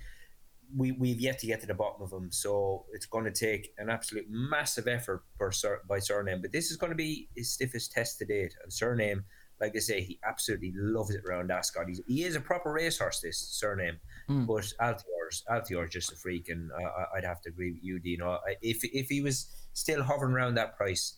[0.77, 2.31] we we've yet to get to the bottom of him.
[2.31, 5.51] So it's going to take an absolute massive effort per
[5.89, 6.43] by Cyrname.
[6.43, 8.55] But this is going to be his stiffest test to date.
[8.62, 9.25] And Cyrname,
[9.61, 11.89] like I say, he absolutely loves it around Ascot.
[11.89, 13.20] He's, he is a proper racehorse.
[13.20, 13.99] This Cyrname,
[14.29, 14.47] mm.
[14.47, 18.39] but Altior's Altior's just a freak, and I, I'd have to agree with you, Dino.
[18.62, 21.16] If if he was still hovering around that price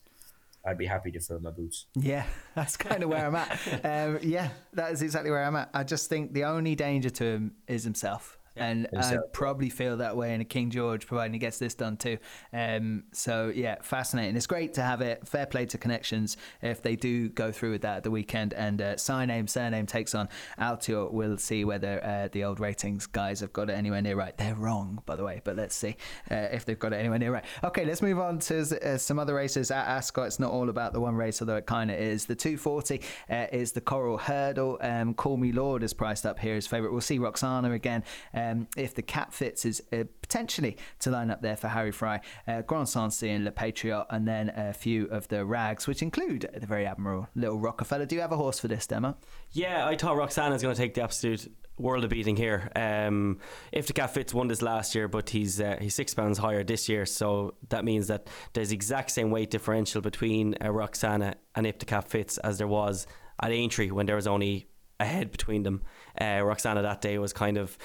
[0.67, 1.87] I'd be happy to fill my boots.
[1.95, 2.25] Yeah,
[2.57, 3.57] that's kind of where I'm at.
[3.87, 5.71] Um, yeah, that is exactly where I'm at.
[5.73, 10.17] I just think the only danger to him is himself and I probably feel that
[10.17, 12.19] way in a King George, providing he gets this done too.
[12.53, 14.37] Um, so yeah, fascinating.
[14.37, 15.27] It's great to have it.
[15.27, 18.55] Fair play to connections if they do go through with that at the weekend.
[18.55, 18.97] And uh,
[19.27, 20.29] name Cyrname takes on
[20.59, 21.11] Altior.
[21.11, 24.37] We'll see whether uh, the old ratings guys have got it anywhere near right.
[24.37, 25.97] They're wrong, by the way, but let's see
[26.31, 27.45] uh, if they've got it anywhere near right.
[27.65, 30.27] Okay, let's move on to uh, some other races at Ascot.
[30.27, 32.27] It's not all about the one race, although it kind of is.
[32.27, 33.01] The 240
[33.31, 34.79] uh, is the Coral Hurdle.
[34.81, 36.93] Um, Call Me Lord is priced up here as favourite.
[36.93, 38.05] We'll see Roxana again
[38.51, 42.21] um, if the cap fits is uh, potentially to line up there for Harry Fry,
[42.47, 46.49] uh, Grand Sancy and Le Patriote, and then a few of the rags, which include
[46.55, 48.07] the very admirable Little Rockefeller.
[48.07, 49.17] Do you have a horse for this, Demo?
[49.53, 52.71] Yeah, I thought Roxana's going to take the absolute world of beating here.
[52.75, 53.39] Um,
[53.73, 56.65] if the cap fits won this last year, but he's uh, he's six pounds higher
[56.65, 61.67] this year, so that means that there's exact same weight differential between uh, Roxana and
[61.67, 63.07] if the cap fits as there was
[63.43, 64.69] at Aintree when there was only
[64.99, 65.83] a head between them.
[66.19, 67.77] Uh, Roxana that day was kind of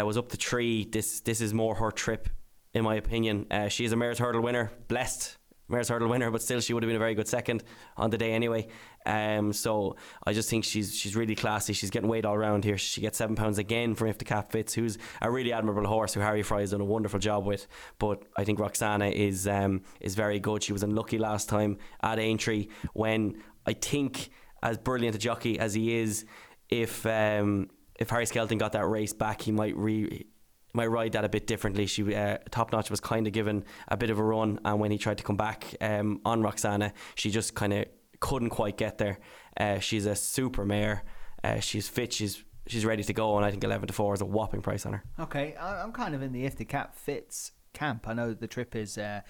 [0.00, 0.84] uh, was up the tree.
[0.84, 2.28] This this is more her trip,
[2.74, 3.46] in my opinion.
[3.50, 5.36] Uh, she is a Mares Hurdle winner, blessed
[5.68, 7.64] Mares Hurdle winner, but still she would have been a very good second
[7.96, 8.68] on the day anyway.
[9.04, 11.72] Um, so I just think she's she's really classy.
[11.72, 12.78] She's getting weight all around here.
[12.78, 16.14] She gets seven pounds again from If the Cap Fits, who's a really admirable horse
[16.14, 17.66] who Harry Fry has done a wonderful job with.
[17.98, 20.62] But I think Roxana is um, is very good.
[20.62, 24.30] She was unlucky last time at Aintree when I think
[24.62, 26.24] as brilliant a jockey as he is,
[26.68, 27.68] if um,
[27.98, 30.26] if Harry Skelton got that race back, he might re
[30.72, 31.86] might ride that a bit differently.
[31.86, 34.90] She uh, top notch was kind of given a bit of a run, and when
[34.90, 37.86] he tried to come back um, on Roxana, she just kind of
[38.20, 39.18] couldn't quite get there.
[39.56, 41.02] Uh, she's a super mare.
[41.42, 42.12] Uh, she's fit.
[42.12, 44.86] She's she's ready to go, and I think eleven to four is a whopping price
[44.86, 45.04] on her.
[45.18, 48.06] Okay, I'm kind of in the if the cap fits camp.
[48.06, 48.98] I know the trip is.
[48.98, 49.22] Uh,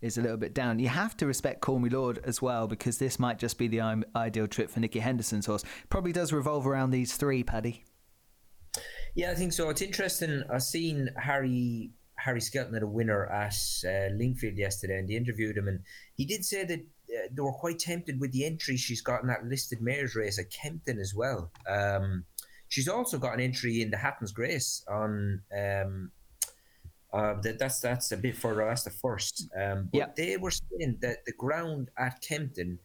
[0.00, 0.78] is a little bit down.
[0.78, 4.02] You have to respect Call Me Lord as well because this might just be the
[4.16, 5.62] ideal trip for Nicky Henderson's horse.
[5.90, 7.84] Probably does revolve around these three, Paddy.
[9.14, 9.68] Yeah, I think so.
[9.70, 10.42] It's interesting.
[10.50, 13.54] I've seen Harry Harry Skelton at a winner at
[13.84, 15.80] uh, Lingfield yesterday, and they interviewed him, and
[16.14, 19.28] he did say that uh, they were quite tempted with the entry she's got in
[19.28, 21.50] that listed mares race at Kempton as well.
[21.68, 22.24] Um,
[22.68, 25.42] she's also got an entry in the Hatton's Grace on.
[25.56, 26.10] Um,
[27.12, 28.64] uh, that, that's that's a bit further.
[28.64, 29.48] That's the first.
[29.60, 30.06] Um, but yeah.
[30.16, 32.78] they were saying that the ground at Kempton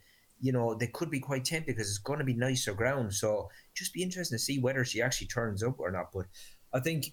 [0.45, 3.11] you know, they could be quite tempted because it's going to be nicer ground.
[3.15, 6.11] So just be interesting to see whether she actually turns up or not.
[6.13, 6.27] But
[6.71, 7.07] I think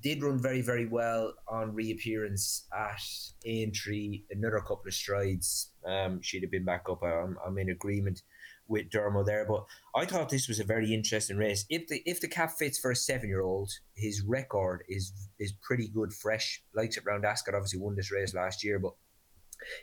[0.00, 3.02] did run very, very well on reappearance at
[3.44, 4.22] Aintree.
[4.30, 7.02] Another couple of strides, um, she'd have been back up.
[7.02, 8.22] I'm, I'm in agreement
[8.66, 9.44] with Dermo there.
[9.46, 11.66] But I thought this was a very interesting race.
[11.68, 15.52] If the if the cap fits for a seven year old, his record is is
[15.60, 16.62] pretty good, fresh.
[16.74, 18.94] Likes it round Ascot obviously won this race last year, but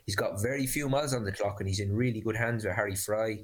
[0.06, 2.76] he's got very few miles on the clock and he's in really good hands with
[2.76, 3.40] Harry Fry.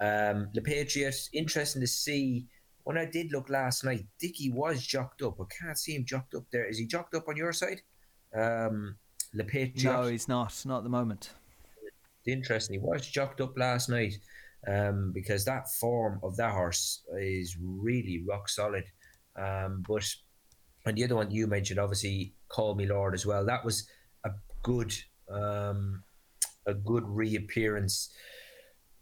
[0.00, 2.46] Um, Le Patriote, interesting to see.
[2.84, 5.40] When I did look last night, Dicky was jocked up.
[5.40, 6.68] I can't see him jocked up there.
[6.68, 7.80] Is he jocked up on your side?
[8.34, 8.96] Um,
[9.32, 9.84] Le Patriote.
[9.84, 10.62] No, he's not.
[10.66, 11.30] Not at the moment.
[12.26, 12.74] Interesting.
[12.74, 14.14] He was jocked up last night
[14.66, 18.84] um, because that form of that horse is really rock solid.
[19.36, 20.06] Um, but
[20.86, 23.44] and the other one you mentioned, obviously, Call Me Lord as well.
[23.44, 23.88] That was
[24.24, 24.30] a
[24.62, 24.94] good,
[25.30, 26.02] um,
[26.66, 28.10] a good reappearance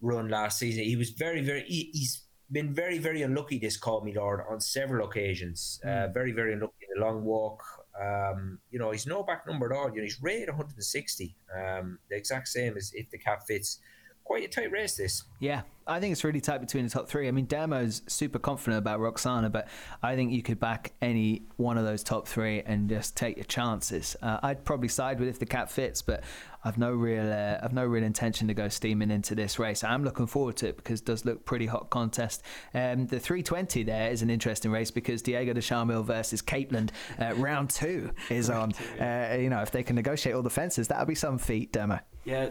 [0.01, 0.85] run last season.
[0.85, 1.65] He was very, very.
[1.65, 3.59] He, he's been very, very unlucky.
[3.59, 5.81] This Call Me Lord on several occasions.
[5.85, 6.87] Uh, very, very unlucky.
[6.95, 7.63] The long walk.
[8.01, 9.91] Um, you know, he's no back number at all.
[9.91, 11.37] You know, he's rated 160.
[11.55, 13.79] Um, the exact same as if the cap fits.
[14.25, 15.25] Quite a tight race, this.
[15.41, 17.27] Yeah, I think it's really tight between the top three.
[17.27, 19.69] I mean, Dermo's super confident about Roxana, but
[20.03, 23.45] I think you could back any one of those top three and just take your
[23.45, 24.17] chances.
[24.23, 26.23] Uh, I'd probably side with if the cap fits, but
[26.65, 29.83] I've no real, uh, I've no real intention to go steaming into this race.
[29.83, 32.43] I'm looking forward to it because it does look pretty hot contest.
[32.75, 37.35] Um, the 320 there is an interesting race because Diego de Charmil versus Capeland, uh,
[37.35, 38.73] round two is on.
[39.01, 42.01] Uh, you know, if they can negotiate all the fences, that'll be some feat, Dermo.
[42.25, 42.51] Yeah,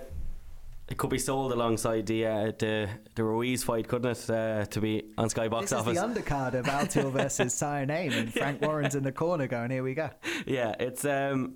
[0.91, 4.29] it could be sold alongside the uh, the the Ruiz fight, couldn't it?
[4.29, 5.97] Uh, to be on Sky Box This Office.
[5.97, 9.83] is the undercard of Altior versus Cyrname, and Frank Warren's in the corner going, "Here
[9.83, 10.09] we go."
[10.45, 11.55] yeah, it's um,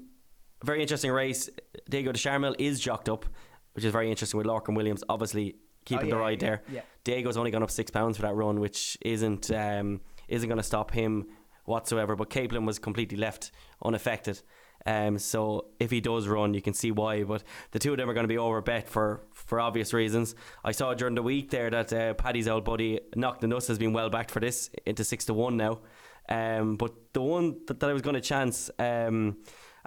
[0.61, 1.49] a very interesting race.
[1.89, 3.25] Diego de Charmil is jocked up,
[3.73, 6.63] which is very interesting with Larkin Williams, obviously keeping Oh, the ride yeah, there.
[6.71, 6.81] yeah.
[7.03, 10.63] Diego's only gone up six pounds for that run, which isn't um, isn't going to
[10.63, 11.27] stop him
[11.65, 12.15] whatsoever.
[12.15, 13.51] But Capeland was completely left
[13.83, 14.41] unaffected.
[14.85, 17.23] Um, so if he does run, you can see why.
[17.23, 20.35] But the two of them are going to be over bet for for obvious reasons.
[20.63, 24.09] I saw during the week there that uh, Paddy's old buddy Knocknanuss has been well
[24.09, 25.79] backed for this into six to one now.
[26.27, 29.37] Um, but the one that, that I was going to chance um,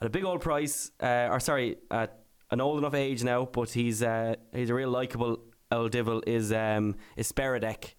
[0.00, 2.20] at a big old price, uh, or sorry, at
[2.50, 5.40] an old enough age now, but he's uh, he's a real likable
[5.70, 7.94] old devil is um, is Speredek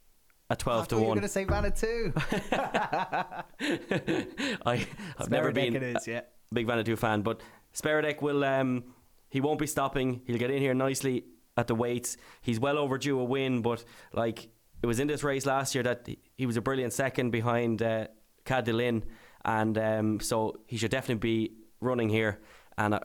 [0.49, 1.17] at twelve to you were one.
[1.17, 2.13] going to say Vaniteux.
[4.65, 4.87] I,
[5.17, 6.21] I've never been it is, yeah.
[6.51, 7.41] Big Vaniteux fan, but
[7.73, 8.83] Speredek will um,
[9.29, 10.21] he won't be stopping.
[10.25, 11.25] He'll get in here nicely
[11.57, 12.17] at the weights.
[12.41, 13.83] He's well overdue a win, but
[14.13, 14.49] like
[14.81, 18.07] it was in this race last year that he- was a brilliant second behind uh,
[18.45, 19.03] Cad Lynn,
[19.45, 22.39] and um, so he should definitely be running here.
[22.77, 23.01] And I,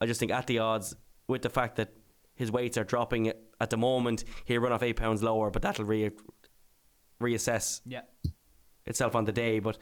[0.00, 0.94] I just think at the odds,
[1.26, 1.92] with the fact that
[2.36, 5.84] his weights are dropping at the moment, he'll run off eight pounds lower, but that'll
[5.84, 6.10] re-
[7.20, 8.02] reassess Yeah.
[8.86, 9.58] itself on the day.
[9.58, 9.76] But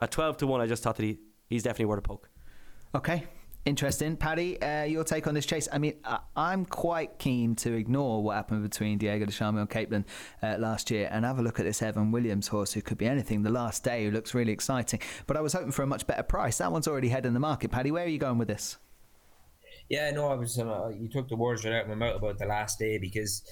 [0.00, 1.18] at twelve to one, I just thought that he,
[1.48, 2.30] he's definitely worth a poke.
[2.94, 3.24] Okay.
[3.64, 4.16] Interesting.
[4.16, 5.68] Paddy, uh, your take on this chase?
[5.70, 9.68] I mean, I, I'm quite keen to ignore what happened between Diego de Charmil and
[9.68, 10.04] Capeland
[10.42, 13.06] uh, last year and have a look at this Evan Williams horse who could be
[13.06, 15.00] anything the last day, who looks really exciting.
[15.26, 16.58] But I was hoping for a much better price.
[16.58, 17.70] That one's already head in the market.
[17.70, 18.78] Paddy, where are you going with this?
[19.90, 20.58] Yeah, no, I was.
[20.58, 23.42] Uh, you took the words right out of my mouth about the last day because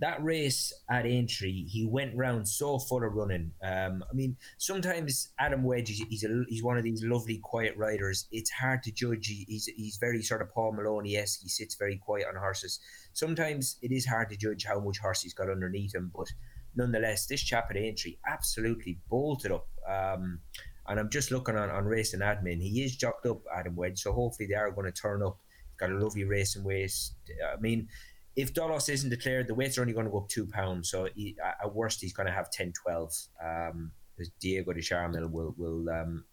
[0.00, 3.52] that race at Aintree, he went round so full of running.
[3.62, 7.76] Um, I mean, sometimes Adam Wedge, he's he's, a, he's one of these lovely quiet
[7.76, 8.26] riders.
[8.32, 9.26] It's hard to judge.
[9.26, 11.40] He, he's he's very sort of Paul Moloney esque.
[11.42, 12.80] He sits very quiet on horses.
[13.12, 16.26] Sometimes it is hard to judge how much horse he's got underneath him, but
[16.74, 19.68] nonetheless, this chap at Aintree absolutely bolted up.
[19.88, 20.40] Um,
[20.88, 22.60] and I'm just looking on, on racing admin.
[22.60, 25.38] He is jocked up, Adam Wedge, so hopefully they are going to turn up.
[25.70, 27.14] He's got a lovely racing waist.
[27.46, 27.88] I mean,
[28.34, 30.90] if Dolos isn't declared, the weights are only going to go up two pounds.
[30.90, 33.12] So he, at- worst, he's going to have 10 12.
[33.44, 36.24] Um, because Diego de Charmil will will um,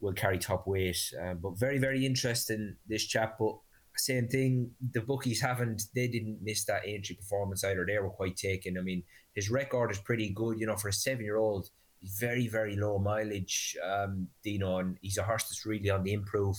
[0.00, 0.98] will carry top weight.
[1.20, 3.36] Um, but very very interesting this chap.
[3.38, 3.56] But
[3.96, 5.82] same thing, the bookies haven't.
[5.94, 7.84] They didn't miss that entry performance either.
[7.86, 8.78] They were quite taken.
[8.78, 9.02] I mean,
[9.34, 10.58] his record is pretty good.
[10.58, 13.76] You know, for a seven year old, he's very very low mileage.
[13.82, 16.56] Um, Dino, and he's a horse that's really on the improve.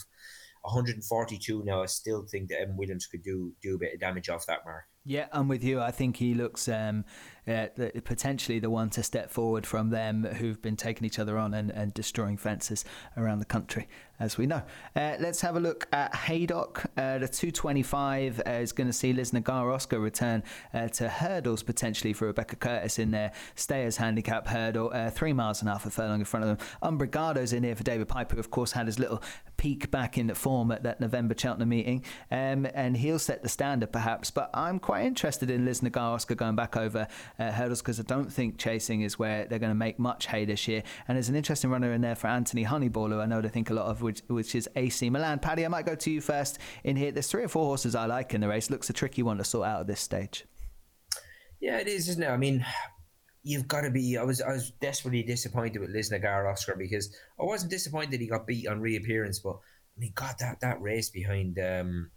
[0.64, 1.84] 142 now.
[1.84, 4.66] I still think that Evan Williams could do do a bit of damage off that
[4.66, 4.84] mark.
[5.06, 5.82] Yeah, I'm with you.
[5.82, 7.04] I think he looks um,
[7.48, 11.38] uh, the, potentially the one to step forward from them who've been taking each other
[11.38, 12.86] on and, and destroying fences
[13.18, 13.88] around the country,
[14.20, 14.62] as we know.
[14.96, 16.86] Uh, let's have a look at Haydock.
[16.98, 22.14] Uh, the 225 uh, is going to see Lisnagar Oscar return uh, to hurdles potentially
[22.14, 24.92] for Rebecca Curtis in their stayers handicap hurdle.
[24.94, 26.68] Uh, three miles and a half a furlong in front of them.
[26.82, 29.22] Umbrigado's in here for David Pipe, who of course had his little
[29.58, 33.50] peak back in the form at that November Cheltenham meeting, um, and he'll set the
[33.50, 34.32] standard perhaps.
[34.32, 37.08] But I'm quite interested in Lisnagar Oscar going back over
[37.40, 40.46] uh, hurdles because I don't think chasing is where they're going to make much hay
[40.46, 40.84] this year.
[41.08, 43.70] And there's an interesting runner in there for Anthony Honeyball, who I know they think
[43.70, 45.40] a lot of, which, which is AC Milan.
[45.40, 47.12] Paddy, I might go to you first in here.
[47.12, 48.70] There's three or four horses I like in the race.
[48.70, 50.46] Looks a tricky one to sort out at this stage.
[51.60, 52.30] Yeah, it is, isn't it?
[52.30, 52.66] I mean,
[53.44, 54.18] you've got to be.
[54.18, 58.46] I was I was desperately disappointed with Lisnagar Oscar because I wasn't disappointed he got
[58.46, 59.56] beat on reappearance, but
[59.96, 62.12] I mean, God, that that race behind um,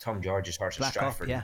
[0.00, 1.28] Tom George's horse at Black Off, Stratford.
[1.28, 1.36] yeah.
[1.36, 1.42] Yeah,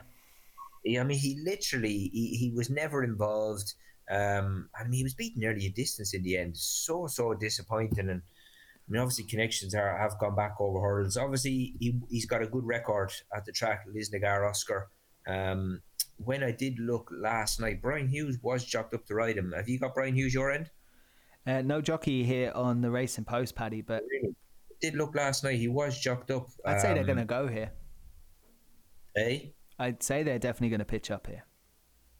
[0.86, 3.74] I mean, he literally he, he was never involved.
[4.10, 6.56] Um, I mean, he was beaten nearly a distance in the end.
[6.56, 11.16] So so disappointing, and I mean, obviously connections are have gone back over hurdles.
[11.16, 13.86] Obviously, he he's got a good record at the track.
[13.88, 14.90] Lisnagar Oscar.
[15.26, 15.80] Um,
[16.18, 19.52] when I did look last night, Brian Hughes was jocked up to ride him.
[19.56, 20.70] Have you got Brian Hughes your end?
[21.46, 24.34] Uh, no jockey here on the racing post, Paddy, but Really?
[24.80, 25.58] Did look last night.
[25.58, 26.48] He was jocked up.
[26.64, 27.72] I'd say they're um, going to go here.
[29.16, 29.38] Eh?
[29.78, 31.44] I'd say they're definitely going to pitch up here.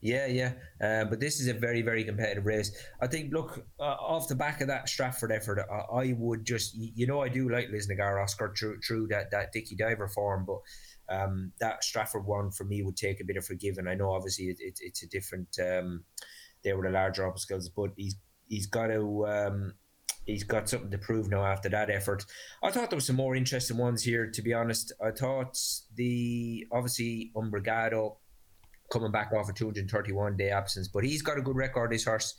[0.01, 0.53] Yeah, yeah.
[0.83, 2.71] Uh, but this is a very, very competitive race.
[3.01, 6.75] I think, look, uh, off the back of that Stratford effort, I, I would just,
[6.77, 10.61] you know, I do like Lisnagar Oscar through, through that, that Dicky Diver form, but
[11.09, 13.89] um, that Stratford one for me would take a bit of forgiving.
[13.89, 16.05] I know, obviously, it, it, it's a different, um,
[16.63, 19.27] they were the larger obstacles, but he's he's got to.
[19.27, 19.75] Um,
[20.27, 22.25] He's got something to prove now after that effort.
[22.63, 24.31] I thought there was some more interesting ones here.
[24.31, 25.59] To be honest, I thought
[25.95, 28.17] the obviously Umbrigado
[28.91, 31.91] coming back off a 231 day absence, but he's got a good record.
[31.91, 32.35] This horse,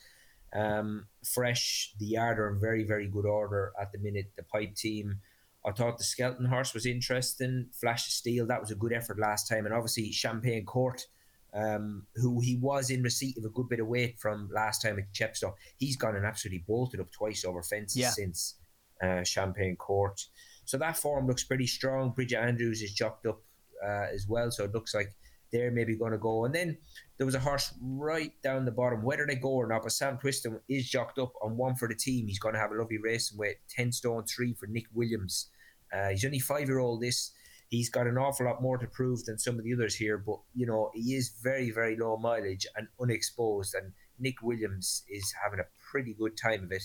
[0.53, 1.93] um, fresh.
[1.99, 4.31] The yard are in very very good order at the minute.
[4.35, 5.19] The pipe team.
[5.65, 7.67] I thought the Skelton horse was interesting.
[7.73, 11.07] Flash of Steel, that was a good effort last time, and obviously Champagne Court,
[11.55, 14.99] um, who he was in receipt of a good bit of weight from last time
[14.99, 15.53] at Chepstow.
[15.77, 18.09] He's gone and absolutely bolted up twice over fences Yeah.
[18.11, 18.55] since
[19.01, 20.19] uh, Champagne Court.
[20.65, 22.11] So that form looks pretty strong.
[22.11, 23.41] Bridget Andrews is jocked up
[23.85, 25.11] uh, as well, so it looks like
[25.51, 26.43] they're maybe going to go.
[26.45, 26.77] And then
[27.17, 29.03] there was a horse right down the bottom.
[29.03, 31.95] Whether they go or not, but Sam Twiston is jocked up on one for the
[31.95, 32.27] team.
[32.27, 35.49] He's going to have a lovely racing weight, 10 stone 3 for Nick Williams.
[35.93, 37.01] Uh, he's only five year old.
[37.01, 37.31] This
[37.75, 40.39] he's got an awful lot more to prove than some of the others here, but
[40.53, 43.75] you know he is very very low mileage and unexposed.
[43.75, 46.83] And Nick Williams is having a pretty good time of it.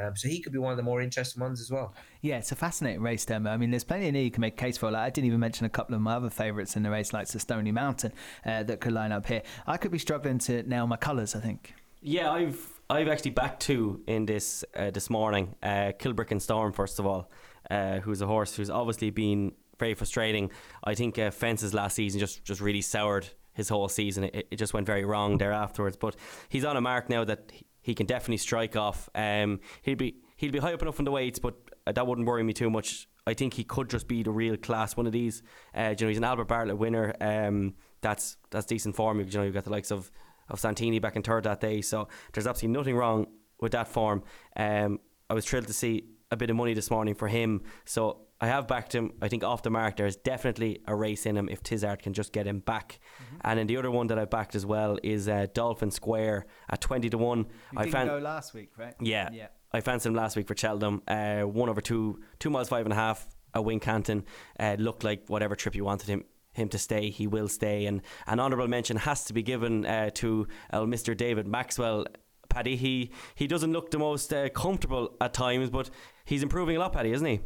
[0.00, 1.94] Um, so he could be one of the more interesting ones as well.
[2.22, 3.50] Yeah, it's a fascinating race, Demo.
[3.50, 4.90] I mean, there's plenty in here you can make a case for.
[4.90, 7.28] Like, I didn't even mention a couple of my other favourites in the race, like
[7.28, 8.12] the Stony Mountain,
[8.46, 9.42] uh, that could line up here.
[9.66, 11.74] I could be struggling to nail my colours, I think.
[12.00, 15.54] Yeah, I've I've actually backed two in this uh, this morning.
[15.62, 17.30] Uh, Kilbricken Storm, first of all,
[17.70, 19.52] uh, who's a horse who's obviously been
[19.82, 20.50] very frustrating.
[20.84, 24.24] I think uh, fences last season just just really soured his whole season.
[24.24, 25.96] It, it just went very wrong there afterwards.
[25.96, 26.14] But
[26.48, 27.52] he's on a mark now that
[27.82, 29.10] he- can definitely strike off.
[29.14, 31.54] Um, he'll be he'll be high up enough in the weights, but
[31.86, 33.08] uh, that wouldn't worry me too much.
[33.26, 35.42] I think he could just be the real class one of these.
[35.74, 37.14] Uh, you know, he's an Albert Bartlett winner.
[37.20, 39.18] Um, that's that's decent form.
[39.20, 40.10] You know, you've got the likes of
[40.48, 41.82] of Santini back in third that day.
[41.82, 43.26] So there's absolutely nothing wrong
[43.60, 44.22] with that form.
[44.56, 47.62] Um, I was thrilled to see a bit of money this morning for him.
[47.84, 49.12] So I have backed him.
[49.22, 52.32] I think off the mark, there's definitely a race in him if Tizzard can just
[52.32, 52.98] get him back.
[53.42, 56.80] And then the other one that I backed as well is uh, Dolphin Square at
[56.80, 57.38] 20 to 1.
[57.38, 58.94] You I didn't found go last week, right?
[59.00, 59.28] yeah.
[59.32, 59.48] Yeah.
[59.74, 61.02] I fancied him last week for Cheltenham.
[61.08, 63.26] Uh, one over two, two miles five and a half.
[63.54, 64.24] A Wincanton
[64.58, 67.86] uh, looked like whatever trip you wanted him him to stay, he will stay.
[67.86, 71.16] And an honourable mention has to be given uh, to uh, Mr.
[71.16, 72.06] David Maxwell.
[72.48, 75.88] Paddy, he he doesn't look the most uh, comfortable at times, but
[76.24, 77.40] he's improving a lot, Paddy, isn't he?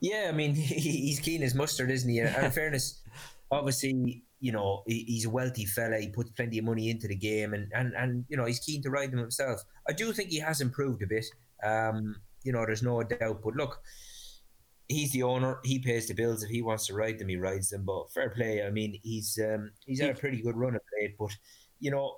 [0.00, 2.18] Yeah, I mean, he's keen as mustard, isn't he?
[2.18, 3.02] And in fairness,
[3.50, 5.98] obviously, you know, he's a wealthy fella.
[5.98, 8.82] He puts plenty of money into the game, and, and, and you know, he's keen
[8.82, 9.62] to ride them himself.
[9.88, 11.24] I do think he has improved a bit.
[11.64, 13.40] Um, you know, there's no doubt.
[13.42, 13.80] But look,
[14.88, 15.58] he's the owner.
[15.64, 16.42] He pays the bills.
[16.42, 17.84] If he wants to ride them, he rides them.
[17.84, 18.62] But fair play.
[18.62, 21.16] I mean, he's um, he's had a pretty good run of late.
[21.18, 21.34] But
[21.80, 22.14] you know,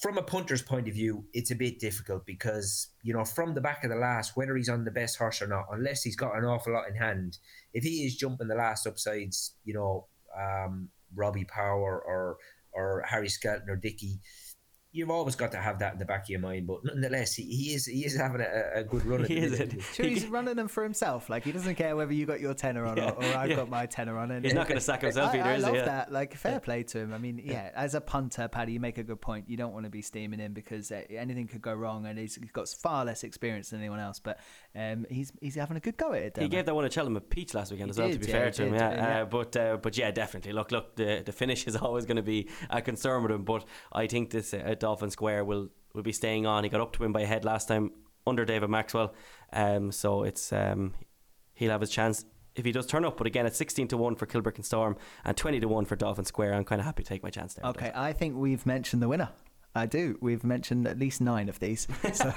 [0.00, 3.60] from a punter's point of view, it's a bit difficult because you know, from the
[3.60, 6.36] back of the last, whether he's on the best horse or not, unless he's got
[6.36, 7.38] an awful lot in hand,
[7.72, 10.06] if he is jumping the last upsides, you know,
[10.38, 12.36] um, Robbie Power or
[12.72, 14.20] or Harry Skelton or Dicky.
[14.90, 17.42] You've always got to have that in the back of your mind, but nonetheless, he,
[17.44, 19.22] he is he is having a, a good run.
[19.22, 21.28] At He the is Sure, he's running them for himself.
[21.28, 23.56] Like he doesn't care whether you got your tenor on Yeah, or, or I've yeah.
[23.56, 24.30] got my tenor on.
[24.30, 25.78] And He's not going to sack himself I, either, I is love he?
[25.78, 25.84] Yeah.
[25.84, 26.12] that.
[26.12, 27.12] Like fair play to him.
[27.12, 29.48] I mean, yeah, as a punter, Paddy, you make a good point.
[29.50, 32.36] You don't want to be steaming in because uh, anything could go wrong, and he's,
[32.36, 34.18] he's got far less experience than anyone else.
[34.20, 34.40] But
[34.74, 36.24] um, he's he's having a good go at it.
[36.36, 36.48] He Demo.
[36.48, 38.08] gave that one to Cheltenham a peach last weekend He as well.
[38.08, 38.94] did, to be yeah, fair to him, did, yeah.
[38.94, 39.22] yeah.
[39.22, 40.52] Uh, but uh, but yeah, definitely.
[40.52, 43.44] Look, look, the the finish is always going to be a concern with him.
[43.44, 46.64] But I think this uh, at Dolphin Square will will be staying on.
[46.64, 47.90] He got up to him by a head last time
[48.26, 49.14] under David Maxwell,
[49.52, 50.94] um, so it's um,
[51.54, 52.24] he'll have his chance.
[52.54, 55.36] If he does turn up, but again, it's 16 to 1 for Kilbricken Storm and
[55.36, 56.54] 20 to 1 for Dolphin Square.
[56.54, 57.64] I'm kind of happy to take my chance there.
[57.66, 59.28] Okay, I think we've mentioned the winner.
[59.74, 60.18] I do.
[60.20, 61.86] We've mentioned at least nine of these.
[62.12, 62.32] So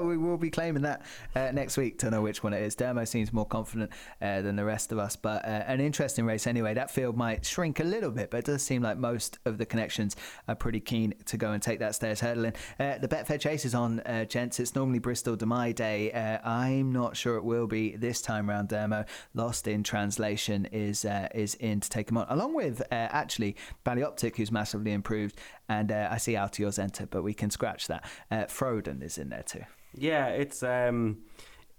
[0.02, 1.02] we will be claiming that
[1.34, 2.76] uh, next week to know which one it is.
[2.76, 3.90] Dermo seems more confident
[4.20, 6.74] uh, than the rest of us, but uh, an interesting race anyway.
[6.74, 9.66] That field might shrink a little bit, but it does seem like most of the
[9.66, 10.14] connections
[10.46, 12.52] are pretty keen to go and take that stairs hurdling.
[12.78, 14.60] Uh, the Betfair Chase is on, uh, gents.
[14.60, 16.12] It's normally Bristol De Mai Day.
[16.12, 19.06] Uh, I'm not sure it will be this time round, Dermo.
[19.34, 21.04] Lost in translation is
[21.34, 23.56] is in to take him on, along with actually
[23.86, 25.38] Optic, who's massively improved,
[25.70, 28.04] and I see Altior's enter, but we can scratch that.
[28.30, 29.62] Frodon is in there too.
[29.94, 31.18] Yeah, it's um,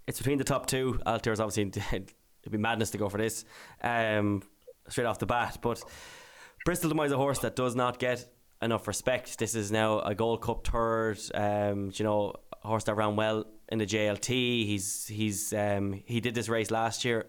[0.06, 0.98] it's between the top two.
[1.06, 2.12] Altior's obviously it'd
[2.50, 3.44] be madness to go for this
[3.82, 4.42] um,
[4.88, 5.84] straight off the bat, but
[6.64, 8.26] Bristol De Mai is a horse that does not get
[8.62, 9.38] enough respect.
[9.38, 11.18] This is now a Gold Cup third.
[11.34, 12.34] Um, you know,
[12.64, 14.66] a horse that ran well in the JLT.
[14.66, 17.26] He's he's um, he did this race last year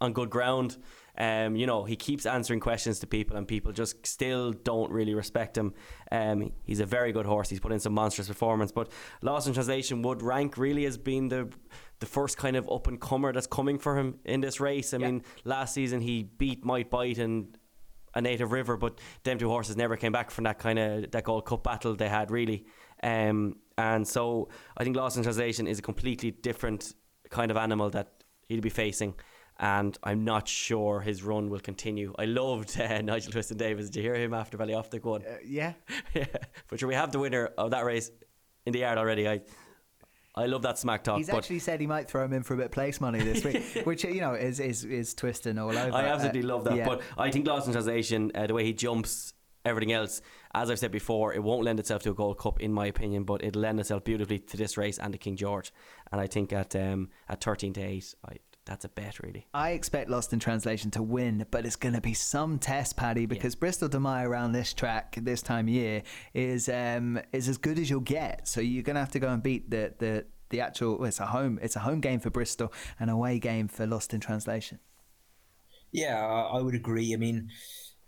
[0.00, 0.78] on good ground.
[1.18, 5.14] Um, you know, he keeps answering questions to people, and people just still don't really
[5.14, 5.74] respect him.
[6.10, 7.50] Um, he's a very good horse.
[7.50, 8.90] He's put in some monstrous performance, but
[9.22, 11.52] Lost in Translation would rank really as being the
[12.00, 14.94] the first kind of up and comer that's coming for him in this race.
[14.94, 15.06] I yeah.
[15.06, 17.56] mean, last season he beat Might Bite and
[18.14, 21.24] a native river, but them two horses never came back from that kind of that
[21.24, 22.64] Gold Cup battle they had really.
[23.02, 26.94] Um, and so I think Lost in Translation is a completely different
[27.30, 29.14] kind of animal that he'll be facing
[29.60, 32.14] and I'm not sure his run will continue.
[32.18, 33.90] I loved uh, Nigel Twiston-Davies.
[33.90, 35.22] Did you hear him after Ballyoptic won?
[35.22, 35.74] Uh, yeah.
[36.14, 36.24] yeah.
[36.68, 38.10] But sure, we have the winner of that race
[38.64, 39.28] in the yard already.
[39.28, 39.42] I
[40.34, 41.18] I love that smack talk.
[41.18, 43.44] He's actually said he might throw him in for a bit of place money this
[43.44, 45.94] week, which you know is is is twisting all over.
[45.94, 46.76] I absolutely uh, love that.
[46.76, 46.86] Yeah.
[46.86, 49.34] But I think in Translation, uh, the way he jumps,
[49.64, 50.22] everything else,
[50.54, 53.24] as I've said before, it won't lend itself to a Gold Cup in my opinion,
[53.24, 55.72] but it'll lend itself beautifully to this race and to King George.
[56.12, 58.36] And I think at um, at thirteen to eight, I
[58.70, 59.48] that's a bet, really.
[59.52, 63.26] I expect Lost in Translation to win, but it's going to be some test, Paddy,
[63.26, 63.58] because yeah.
[63.58, 66.04] Bristol De Mai around this track this time of year
[66.34, 68.46] is um, is as good as you'll get.
[68.46, 70.98] So you're going to have to go and beat the the the actual.
[70.98, 74.14] Well, it's a home it's a home game for Bristol and away game for Lost
[74.14, 74.78] in Translation.
[75.90, 77.12] Yeah, I would agree.
[77.12, 77.50] I mean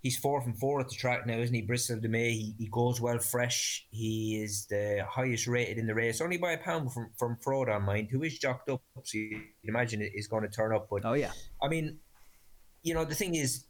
[0.02, 1.62] he's four from four at the track now, isn't he?
[1.62, 2.30] Bristol De Mai.
[2.30, 3.86] He, he goes well fresh.
[3.90, 7.82] He is the highest rated in the race, only by a pound from from Frodon
[7.82, 8.82] mind, who is jocked up.
[9.04, 10.88] So you imagine it is going to turn up.
[10.90, 11.32] But oh yeah,
[11.62, 11.98] I mean,
[12.82, 13.64] you know, the thing is,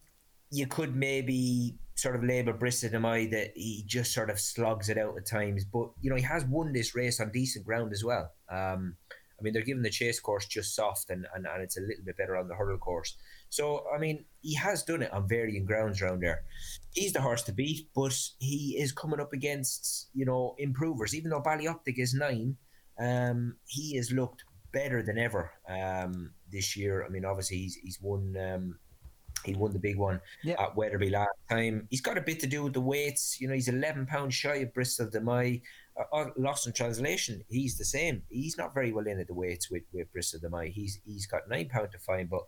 [0.50, 4.88] you could maybe sort of label Bristol De Mai that he just sort of slugs
[4.88, 5.64] it out at times.
[5.64, 8.30] But you know, he has won this race on decent ground as well.
[8.50, 8.96] Um,
[9.38, 12.04] I mean, they're giving the chase course just soft, and, and, and it's a little
[12.04, 13.16] bit better on the hurdle course.
[13.52, 16.42] So, I mean, he has done it on varying grounds around there.
[16.94, 21.14] He's the horse to beat, but he is coming up against, you know, improvers.
[21.14, 22.56] Even though Ballyoptic is nine,
[22.98, 27.04] um, he has looked better than ever um, this year.
[27.04, 28.34] I mean, obviously, he's, he's won.
[28.38, 28.78] Um,
[29.44, 30.54] he won the big one yeah.
[30.58, 31.88] at Wetherby last time.
[31.90, 33.40] He's got a bit to do with the weights.
[33.40, 35.60] You know, he's 11 pounds shy of Bristol De Mai.
[35.98, 38.22] Uh, uh, lost in translation, he's the same.
[38.30, 40.68] He's not very well in at the weights with, with Bristol De Mai.
[40.68, 42.44] He's he's got nine pound to find, but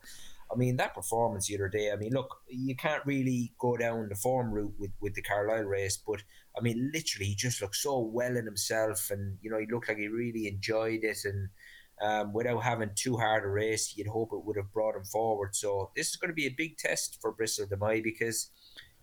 [0.53, 4.09] I mean, that performance the other day, I mean, look, you can't really go down
[4.09, 6.23] the form route with, with the Carlisle race, but
[6.57, 9.89] I mean, literally, he just looked so well in himself, and you know, he looked
[9.89, 11.49] like he really enjoyed it, and
[12.03, 15.55] um, without having too hard a race, you'd hope it would have brought him forward.
[15.55, 18.51] So this is going to be a big test for Bristol De Mai because,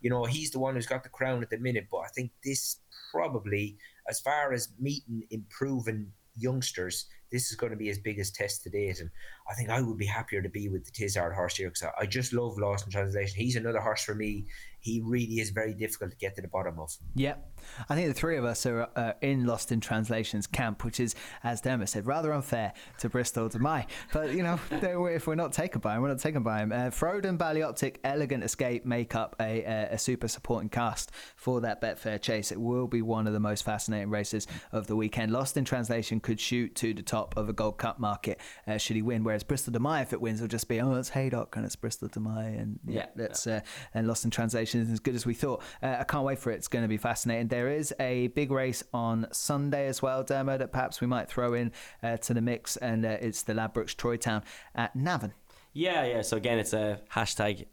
[0.01, 2.31] you know, he's the one who's got the crown at the minute, but I think
[2.43, 2.79] this
[3.11, 3.77] probably,
[4.09, 8.69] as far as meeting improving youngsters, this is going to be his biggest test to
[8.69, 8.99] date.
[8.99, 9.09] And
[9.49, 12.03] I think I would be happier to be with the Tizzard horse here because I,
[12.03, 13.35] I, just love Lost in Translation.
[13.37, 14.47] He's another horse for me.
[14.81, 16.91] He really is very difficult to get to the bottom of.
[17.15, 17.47] Yep.
[17.87, 21.15] I think the three of us are uh, in Lost in Translations camp, which is,
[21.43, 23.85] as Dermot said, rather unfair to Bristol De Mai.
[24.11, 26.71] But, you know, if we're not taken by him, we're not taken by him.
[26.71, 31.81] Uh, Frodon, Ballyoptic, Elegant Escape make up a, a, a, super supporting cast for that
[31.81, 32.51] Betfair chase.
[32.51, 35.31] It will be one of the most fascinating races of the weekend.
[35.31, 38.95] Lost in Translation could shoot to the top of a Gold Cup market uh, should
[38.95, 41.55] he win, whereas Bristol De Mai, if it wins, will just be, oh, it's Haydock
[41.55, 42.45] and it's Bristol De Mai.
[42.45, 43.61] And yeah, yeah that's uh,
[43.93, 45.61] and Lost in Translation is as good as we thought.
[45.81, 46.55] Uh, I can't wait for it.
[46.55, 47.47] It's going to be fascinating.
[47.47, 51.53] There is a big race on Sunday as well, Dermo, that perhaps we might throw
[51.53, 51.71] in
[52.03, 54.43] uh, to the mix, and uh, it's the Ladbrokes Troytown
[54.75, 55.33] at Navan.
[55.73, 56.21] Yeah, yeah.
[56.21, 57.65] So again, it's a hashtag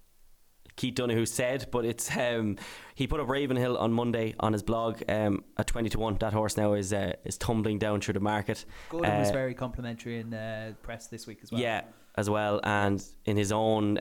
[0.78, 2.56] Keith Donoghue said, but it's um,
[2.94, 6.16] he put up Ravenhill on Monday on his blog um, at twenty to one.
[6.20, 8.64] That horse now is uh, is tumbling down through the market.
[8.88, 11.60] Gordon uh, was very complimentary in uh, press this week as well.
[11.60, 11.82] Yeah,
[12.16, 13.98] as well, and in his own.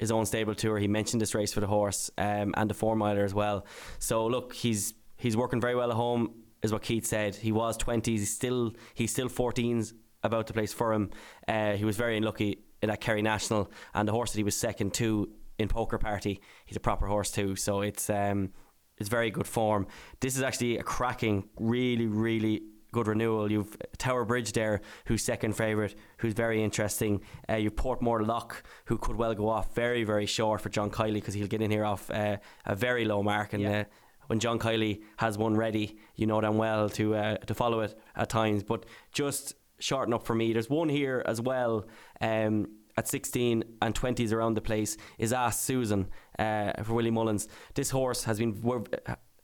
[0.00, 2.96] His own stable tour, he mentioned this race for the horse um, and the four
[2.96, 3.66] miler as well.
[3.98, 6.22] So look, he's he's working very well at home,
[6.62, 7.36] is what Keith said.
[7.36, 9.92] He was twenties, he's still he's still fourteens
[10.22, 11.10] about to place for him.
[11.46, 14.56] Uh, he was very unlucky in that Kerry National, and the horse that he was
[14.56, 15.28] second to
[15.58, 17.54] in Poker Party, he's a proper horse too.
[17.54, 18.52] So it's um,
[18.96, 19.86] is very good form.
[20.20, 22.62] This is actually a cracking, really, really
[22.92, 23.50] good renewal.
[23.50, 27.20] You've Tower Bridge there, who's second favourite, who's very interesting.
[27.48, 31.14] Uh, you've Portmore Lock, who could well go off very, very short for John Kiely
[31.14, 32.36] because he'll get in here off uh,
[32.66, 33.52] a very low mark.
[33.52, 33.80] And Yeah.
[33.80, 33.84] uh,
[34.26, 37.98] when John Kiely has one ready, you know them well to uh, to follow it
[38.16, 38.62] at times.
[38.62, 40.52] But just shorten up for me.
[40.52, 41.86] There's one here as well.
[42.20, 47.48] Um, at 16 and 20s around the place is Ask Susan uh, for Willie Mullins.
[47.74, 48.60] This horse has been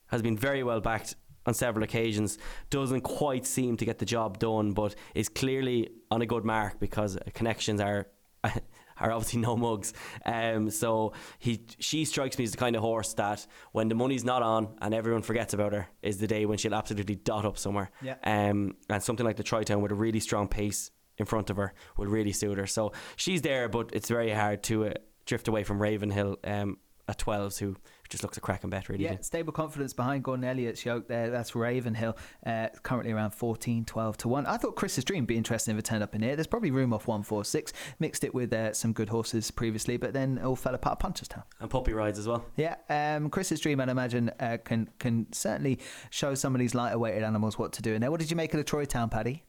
[0.08, 1.14] has been very well backed
[1.46, 2.38] on several occasions.
[2.70, 6.78] Doesn't quite seem to get the job done, but is clearly on a good mark
[6.78, 8.06] because connections are.
[8.98, 9.92] Are obviously no mugs,
[10.24, 14.24] um, so he she strikes me as the kind of horse that when the money's
[14.24, 17.58] not on and everyone forgets about her is the day when she'll absolutely dot up
[17.58, 17.90] somewhere.
[18.00, 18.14] Yeah.
[18.24, 21.74] Um, and something like the Troytown with a really strong pace in front of her
[21.98, 22.66] will really suit her.
[22.66, 24.94] So she's there, but it's very hard to uh,
[25.26, 26.78] drift away from Ravenhill um,
[27.08, 27.76] at 12s, who
[28.08, 29.04] just looks a cracking bet, really.
[29.04, 31.30] Yeah, stable confidence behind Gordon Elliott's yoke there.
[31.30, 34.46] That's Ravenhill, uh, currently around 14, 12 to 1.
[34.46, 36.36] I thought Chris's Dream would be interesting if it turned up in here.
[36.36, 37.72] There's probably room off 146.
[37.98, 41.44] Mixed it with uh, some good horses previously, but then all fell apart at Punchestown.
[41.60, 42.44] And Poppy rides as well.
[42.56, 45.78] Yeah, um, Chris's Dream, I'd imagine, uh, can can certainly
[46.10, 48.10] show some of these lighter weighted animals what to do in there.
[48.10, 49.44] What did you make of the Troytown, Paddy?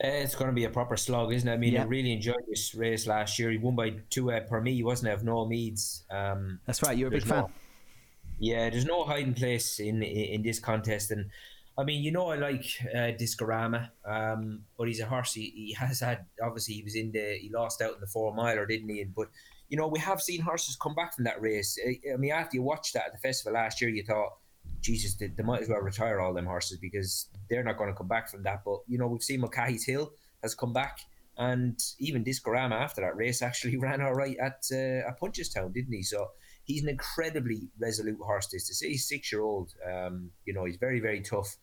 [0.00, 1.52] It's going to be a proper slog, isn't it?
[1.52, 1.82] I mean, Yeah.
[1.82, 3.50] I really enjoyed this race last year.
[3.50, 5.14] He won by two uh, per me, wasn't it?
[5.14, 6.04] Of Noel Meads.
[6.10, 7.38] Um, That's right, you're a big fan.
[7.40, 7.50] no-
[8.40, 11.28] yeah, there's no hiding place in, in in this contest, and
[11.76, 15.32] I mean, you know, I like uh, Discorama, um, but he's a horse.
[15.34, 18.32] He, he has had obviously he was in the he lost out in the four
[18.32, 19.00] miler, didn't he?
[19.02, 19.28] And but
[19.68, 21.76] you know, we have seen horses come back from that race.
[21.84, 24.34] I, I mean, after you watched that at the festival last year, you thought,
[24.80, 27.96] Jesus, they, they might as well retire all them horses because they're not going to
[27.96, 28.62] come back from that.
[28.64, 30.12] But you know, we've seen Mulcahy's Hill
[30.42, 31.00] has come back.
[31.36, 35.92] And even Discorama after that race actually ran all right at uh, at Punchestown, didn't
[35.92, 36.02] he?
[36.02, 36.28] So
[36.64, 38.48] he's an incredibly resolute horse.
[38.48, 41.56] This to say he's six year old, um, you know, he's very very tough.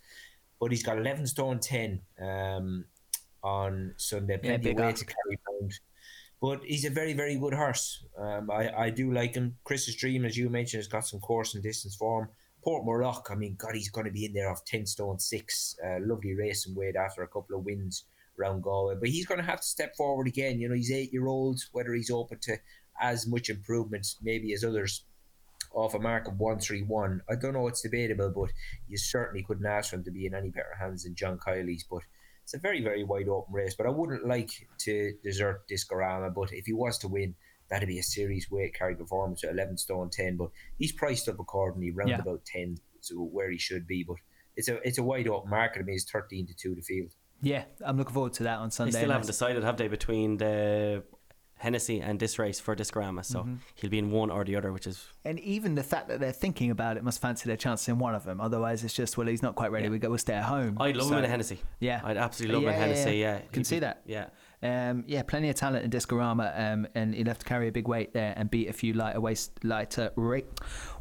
[0.60, 2.86] But he's got eleven stone ten um,
[3.44, 5.74] on Sunday, plenty of weight to carry around.
[6.42, 8.04] But he's a very very good horse.
[8.18, 9.58] Um, I I do like him.
[9.66, 12.30] Chris's Dream, as you mentioned, has got some course and distance form.
[12.66, 15.78] Port Morlock, I mean, God, he's going to be in there off ten stone six.
[15.86, 18.06] Uh, lovely race and weight after a couple of wins
[18.40, 18.96] around Galway.
[19.00, 20.60] But he's going to have to step forward again.
[20.60, 21.62] You know, he's eight year old.
[21.74, 22.58] Whether he's open to
[23.00, 25.04] as much improvement maybe as others
[25.74, 27.68] off a mark of one three one, I don't know.
[27.68, 28.50] It's debatable, but
[28.90, 31.86] you certainly couldn't ask for him to be in any better hands than John Kiely's.
[31.88, 32.02] But
[32.42, 33.76] it's a very very wide open race.
[33.76, 36.34] But I wouldn't like to desert Discorama.
[36.34, 37.36] But if he was to win.
[37.70, 41.40] That'd be a serious weight carry performance at 11 stone 10, but he's priced up
[41.40, 42.20] accordingly, round Yeah.
[42.20, 44.04] about 10, so where he should be.
[44.08, 44.18] But
[44.56, 45.80] it's a it's a wide open market.
[45.80, 47.12] I mean, it's 13 to 2 to field.
[47.42, 48.92] Yeah, I'm looking forward to that on Sunday.
[48.92, 49.04] They Sunday.
[49.06, 49.28] still haven't night.
[49.28, 51.04] decided, have they, between the
[51.58, 53.24] Hennessy and this race for Discorama.
[53.24, 53.56] So Mm-hmm.
[53.76, 56.34] he'll be in one or the other, which is And even the fact that they're
[56.34, 58.42] thinking about it must fancy their chances in one of them.
[58.42, 59.88] Otherwise, it's just well, he's not quite ready.
[59.90, 60.78] We go, we'll stay at home.
[60.82, 61.60] I'd love So- him in a Hennessy.
[61.80, 63.18] Yeah, I'd absolutely love him in Yeah, Hennessy.
[63.18, 64.02] yeah, Yeah, Can He'd see be- that.
[64.06, 64.28] Yeah.
[64.66, 67.88] Um, yeah, plenty of talent in Discorama, um, and he'll have to carry a big
[67.88, 70.12] weight there and beat a few lighter waist, lighter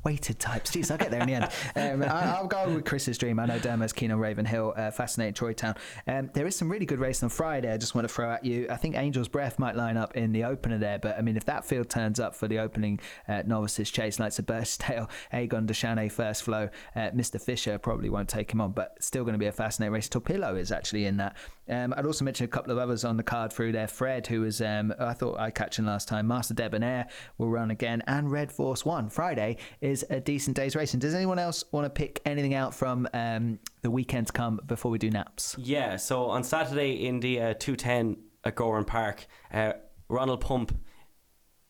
[0.05, 0.71] weighted types.
[0.71, 1.49] Jeez, I'll get there in the end.
[1.77, 3.39] Um, I, I'll go with Chris's dream.
[3.39, 5.77] I know Dermo's keen on Ravenhill, uh, fascinating Troytown.
[6.07, 7.73] Um, there is some really good racing on Friday.
[7.73, 8.67] I just want to throw at you.
[8.71, 11.45] I think Angel's Breath might line up in the opener there, but I mean, if
[11.47, 16.43] that field turns up for the opening uh, novices chase, like Sebastian Aegon Deschanet first
[16.43, 17.41] flow, uh, Mr.
[17.41, 20.09] Fisher probably won't take him on, but still going to be a fascinating race.
[20.09, 21.37] Torpillo is actually in that.
[21.69, 23.89] Um, I'd also mention a couple of others on the card through there.
[23.89, 26.27] Fred, who was um, I thought I catching last time.
[26.27, 31.01] Master Debonair will run again, and Red Force One Friday is a decent day's racing.
[31.01, 34.91] Does anyone else want to pick anything out from um, the weekend to come before
[34.91, 35.55] we do naps?
[35.59, 39.75] Yeah, so on Saturday in the uh, 210 at Gowran Park, uh,
[40.09, 40.77] Ronald Pump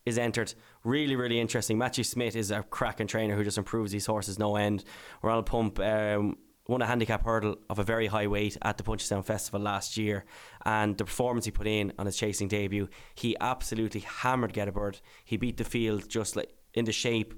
[0.07, 0.55] is entered.
[0.85, 1.79] Really, really interesting.
[1.79, 4.85] Matthew Smith is a cracking trainer who just improves these horses no end.
[5.23, 6.37] Ronald Pump um,
[6.69, 10.25] won a handicap hurdle of a very high weight at the Punchestown Festival last year,
[10.65, 15.01] and the performance he put in on his chasing debut, he absolutely hammered Getabird.
[15.25, 17.35] He beat the field just like in the shape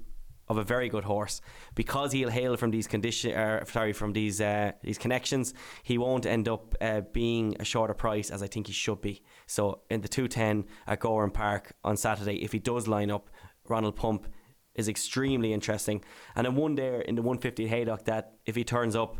[0.49, 1.41] of a very good horse.
[1.75, 6.25] Because he'll hail from these condition uh, sorry from these uh, these connections he won't
[6.25, 9.21] end up uh, being a shorter price as I think he should be.
[9.45, 13.29] So in the 210 at Gowran Park on Saturday if he does line up
[13.67, 14.27] Ronald Pump
[14.75, 16.03] is extremely interesting.
[16.35, 19.19] And then one there in the 150 Haydock that if he turns up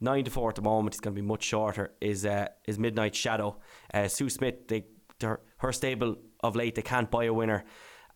[0.00, 2.78] 9 to 4 at the moment he's going to be much shorter is uh, is
[2.78, 3.58] Midnight Shadow.
[3.92, 4.84] Uh, Sue Smith they,
[5.20, 7.64] her stable of late they can't buy a winner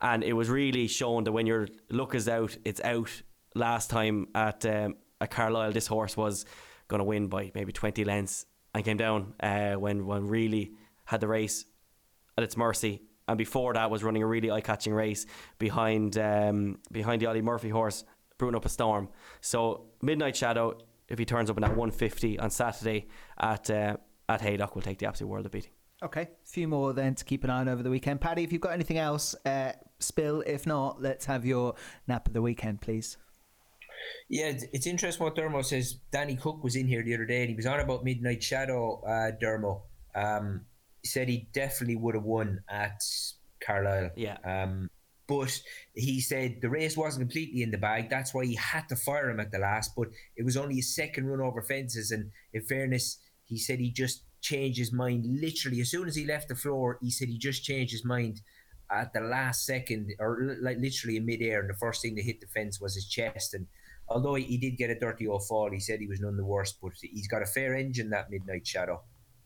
[0.03, 3.23] and it was really shown that when your luck is out, it's out.
[3.55, 6.45] Last time at um, at Carlisle, this horse was
[6.89, 10.73] going to win by maybe twenty lengths and came down uh, when when really
[11.05, 11.65] had the race
[12.37, 13.03] at its mercy.
[13.29, 15.27] And before that, was running a really eye-catching race
[15.59, 18.05] behind um, behind the Ollie Murphy horse,
[18.37, 19.09] brewing up a storm.
[19.41, 20.79] So Midnight Shadow,
[21.09, 23.07] if he turns up in that 150 on Saturday
[23.39, 23.97] at uh,
[24.29, 25.73] at Haydock, will take the absolute world of beating.
[26.03, 28.21] Okay, a few more then to keep an eye on over the weekend.
[28.21, 29.71] Paddy, if you've got anything else, uh,
[30.03, 30.43] spill.
[30.47, 31.75] If not, let's have your
[32.07, 33.17] nap of the weekend, please.
[34.29, 35.97] Yeah, it's interesting what Dermo says.
[36.11, 39.01] Danny Cook was in here the other day and he was on about Midnight Shadow,
[39.07, 39.83] uh, Dermo.
[40.15, 40.63] Um,
[41.03, 43.01] he said he definitely would have won at
[43.65, 44.11] Carlisle.
[44.17, 44.39] Yeah.
[44.45, 44.89] Um,
[45.29, 45.61] but
[45.95, 48.11] he said the race wasn't completely in the bag.
[48.11, 49.93] That's why he had to fire him at the last.
[49.97, 52.11] But it was only a second run over fences.
[52.11, 56.27] And in fairness, he said he just changed his mind literally as soon as he
[56.27, 56.99] left the floor.
[57.01, 58.41] He said he just changed his mind
[58.93, 61.61] at the last second, or like literally in midair.
[61.61, 63.55] And the first thing to hit the fence was his chest.
[63.55, 63.67] And
[64.09, 66.79] although he, did get a dirty old fall, he said he was none the worst.
[66.83, 69.03] But he's got a fair engine that Midnight Shadow.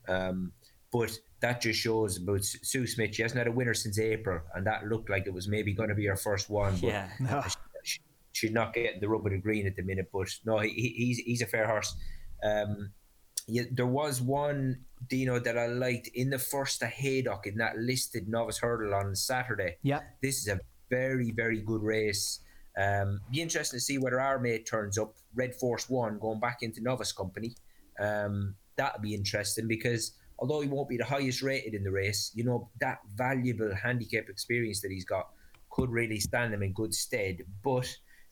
[0.07, 0.51] Um,
[0.91, 3.13] but that just shows about Sue Smith.
[3.15, 5.89] She hasn't had a winner since April, and that looked like it was maybe going
[5.89, 6.73] to be her first one.
[6.73, 7.47] But Yeah.
[7.83, 7.99] she,
[8.31, 10.09] she's not getting the rub of the green at the minute.
[10.13, 11.95] But no, he, he- he's he's a fair horse.
[12.43, 12.91] Um,
[13.47, 17.77] yeah, there was one Dino that I liked in the first to Haydock in that
[17.77, 19.77] listed novice hurdle on Saturday.
[19.83, 20.01] Yeah.
[20.21, 22.39] This is a very very good race.
[22.77, 25.15] Um, be interesting to see whether our mate turns up.
[25.33, 27.55] Red Force One going back into novice company.
[27.99, 32.31] Um, that'll be interesting because although he won't be the highest rated in the race,
[32.35, 35.29] you know that valuable handicap experience that he's got
[35.69, 37.37] could really stand him in good stead.
[37.63, 37.87] But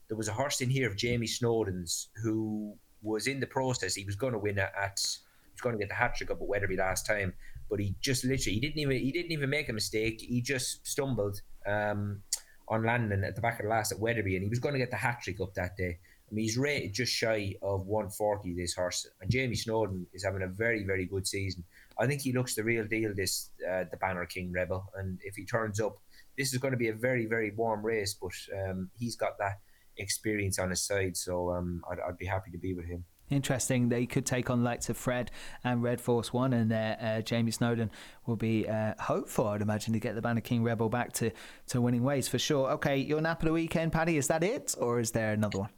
[0.08, 3.94] there was a horse in here of Jamie Snowden's who was in the process.
[3.94, 6.30] He was going to win at, at he was going to get the hat trick
[6.30, 7.32] up at Wetherby last time,
[7.70, 10.20] but he just literally he didn't even he didn't even make a mistake.
[10.20, 12.22] He just stumbled um,
[12.68, 14.78] on landing at the back of the last at Wetherby, and he was going to
[14.78, 15.98] get the hat trick up that day.
[16.28, 18.54] I mean, he's rated just shy of 140.
[18.54, 21.64] This horse, and Jamie Snowden is having a very very good season.
[21.98, 23.14] I think he looks the real deal.
[23.14, 25.98] This uh, Thebannerkingrebel, and if he turns up,
[26.36, 28.14] this is going to be a very very warm race.
[28.14, 29.60] But um, he's got that
[29.98, 33.04] experience on his side, so um, I'd, I'd be happy to be with him.
[33.28, 33.88] Interesting.
[33.88, 35.32] They could take on the likes of Fred
[35.64, 37.90] and Red Force One, and uh, uh, Jamie Snowden
[38.24, 41.32] will be uh, hopeful, I'd imagine, to get Thebannerkingrebel back to,
[41.68, 42.70] to winning ways for sure.
[42.72, 45.70] Okay, your nap of the weekend, Paddy, is that it, or is there another one?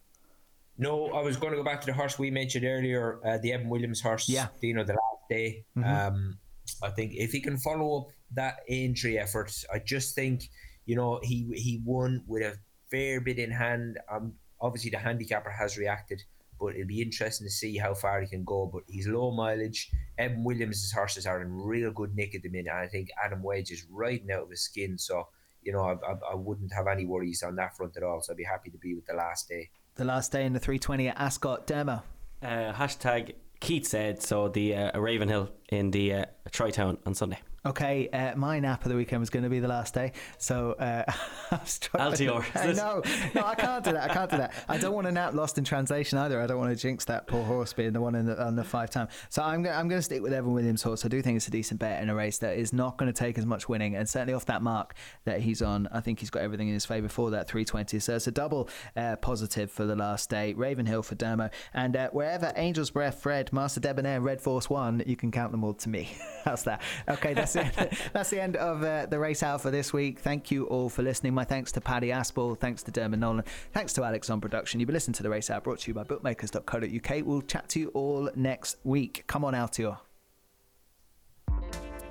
[0.77, 3.53] No, I was going to go back to the horse we mentioned earlier, uh, the
[3.53, 4.29] Evan Williams horse.
[4.29, 4.49] Yeah.
[4.61, 5.65] you know, the last day.
[5.83, 6.39] Um,
[6.83, 10.51] I think if he can follow up that entry effort, I just think
[10.87, 12.57] you know he he won with a
[12.91, 13.99] fair bit in hand.
[14.11, 16.23] Um, obviously the handicapper has reacted,
[16.59, 18.67] but it'll be interesting to see how far he can go.
[18.73, 19.91] But he's low mileage.
[20.19, 23.43] Evan Williams' horses are in real good nick at the minute, and I think Adam
[23.43, 24.99] Wedge is riding out of his skin.
[24.99, 25.29] So
[25.63, 28.21] you know, I, I, I wouldn't have any worries on that front at all.
[28.21, 29.71] So I'd be happy to be with the last day.
[29.97, 31.67] The last day in the 320 at Ascot.
[31.67, 32.03] Dermo.
[32.43, 34.49] Uh, hashtag Keith said so.
[34.49, 37.39] The uh, Ravenhill in the uh, Troytown on Sunday.
[37.69, 40.73] Okay, uh, my nap of the weekend was going to be the last day, so
[40.73, 41.05] uh,
[41.51, 42.31] I was struggling.
[42.31, 43.03] Altior, know,
[43.35, 44.11] no, I can't do that.
[44.11, 44.55] I can't do that.
[44.71, 46.41] I don't want a nap lost in translation either.
[46.41, 48.65] I don't want to jinx that poor horse being the one in the, on the
[48.65, 49.09] five time.
[49.29, 49.77] So I'm going.
[49.77, 51.05] I'm going to stick with Evan Williams' horse.
[51.05, 53.19] I do think it's a decent bet in a race that is not going to
[53.19, 54.95] take as much winning, and certainly off that mark
[55.25, 57.99] that he's on, I think he's got everything in his favour for that 320.
[57.99, 60.55] So it's a double uh, positive for the last day.
[60.55, 65.17] Ravenhill for Dermo, and uh, wherever Angel's Breath, Fred, Master Debonair, Red Force One, you
[65.17, 66.17] can count them all to me.
[66.47, 66.81] How's that?
[67.11, 67.99] Okay, that's it.
[68.13, 70.21] that's the end of uh, the race hour for this week.
[70.21, 71.35] Thank you all for listening.
[71.35, 74.81] My thanks to Paddy Aspell, thanks to Dermot Nolan, thanks to Alex on production.
[74.81, 77.25] You've been listening to the race hour brought to you by bookmakers.co.uk.
[77.25, 79.25] We'll chat to you all next week.
[79.27, 79.99] Come on, Altior.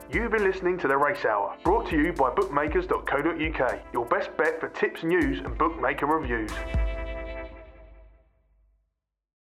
[0.09, 4.57] You've been listening to The Race Hour, brought to you by bookmakers.co.uk, your best bet
[4.57, 6.49] for tips, news, and bookmaker reviews.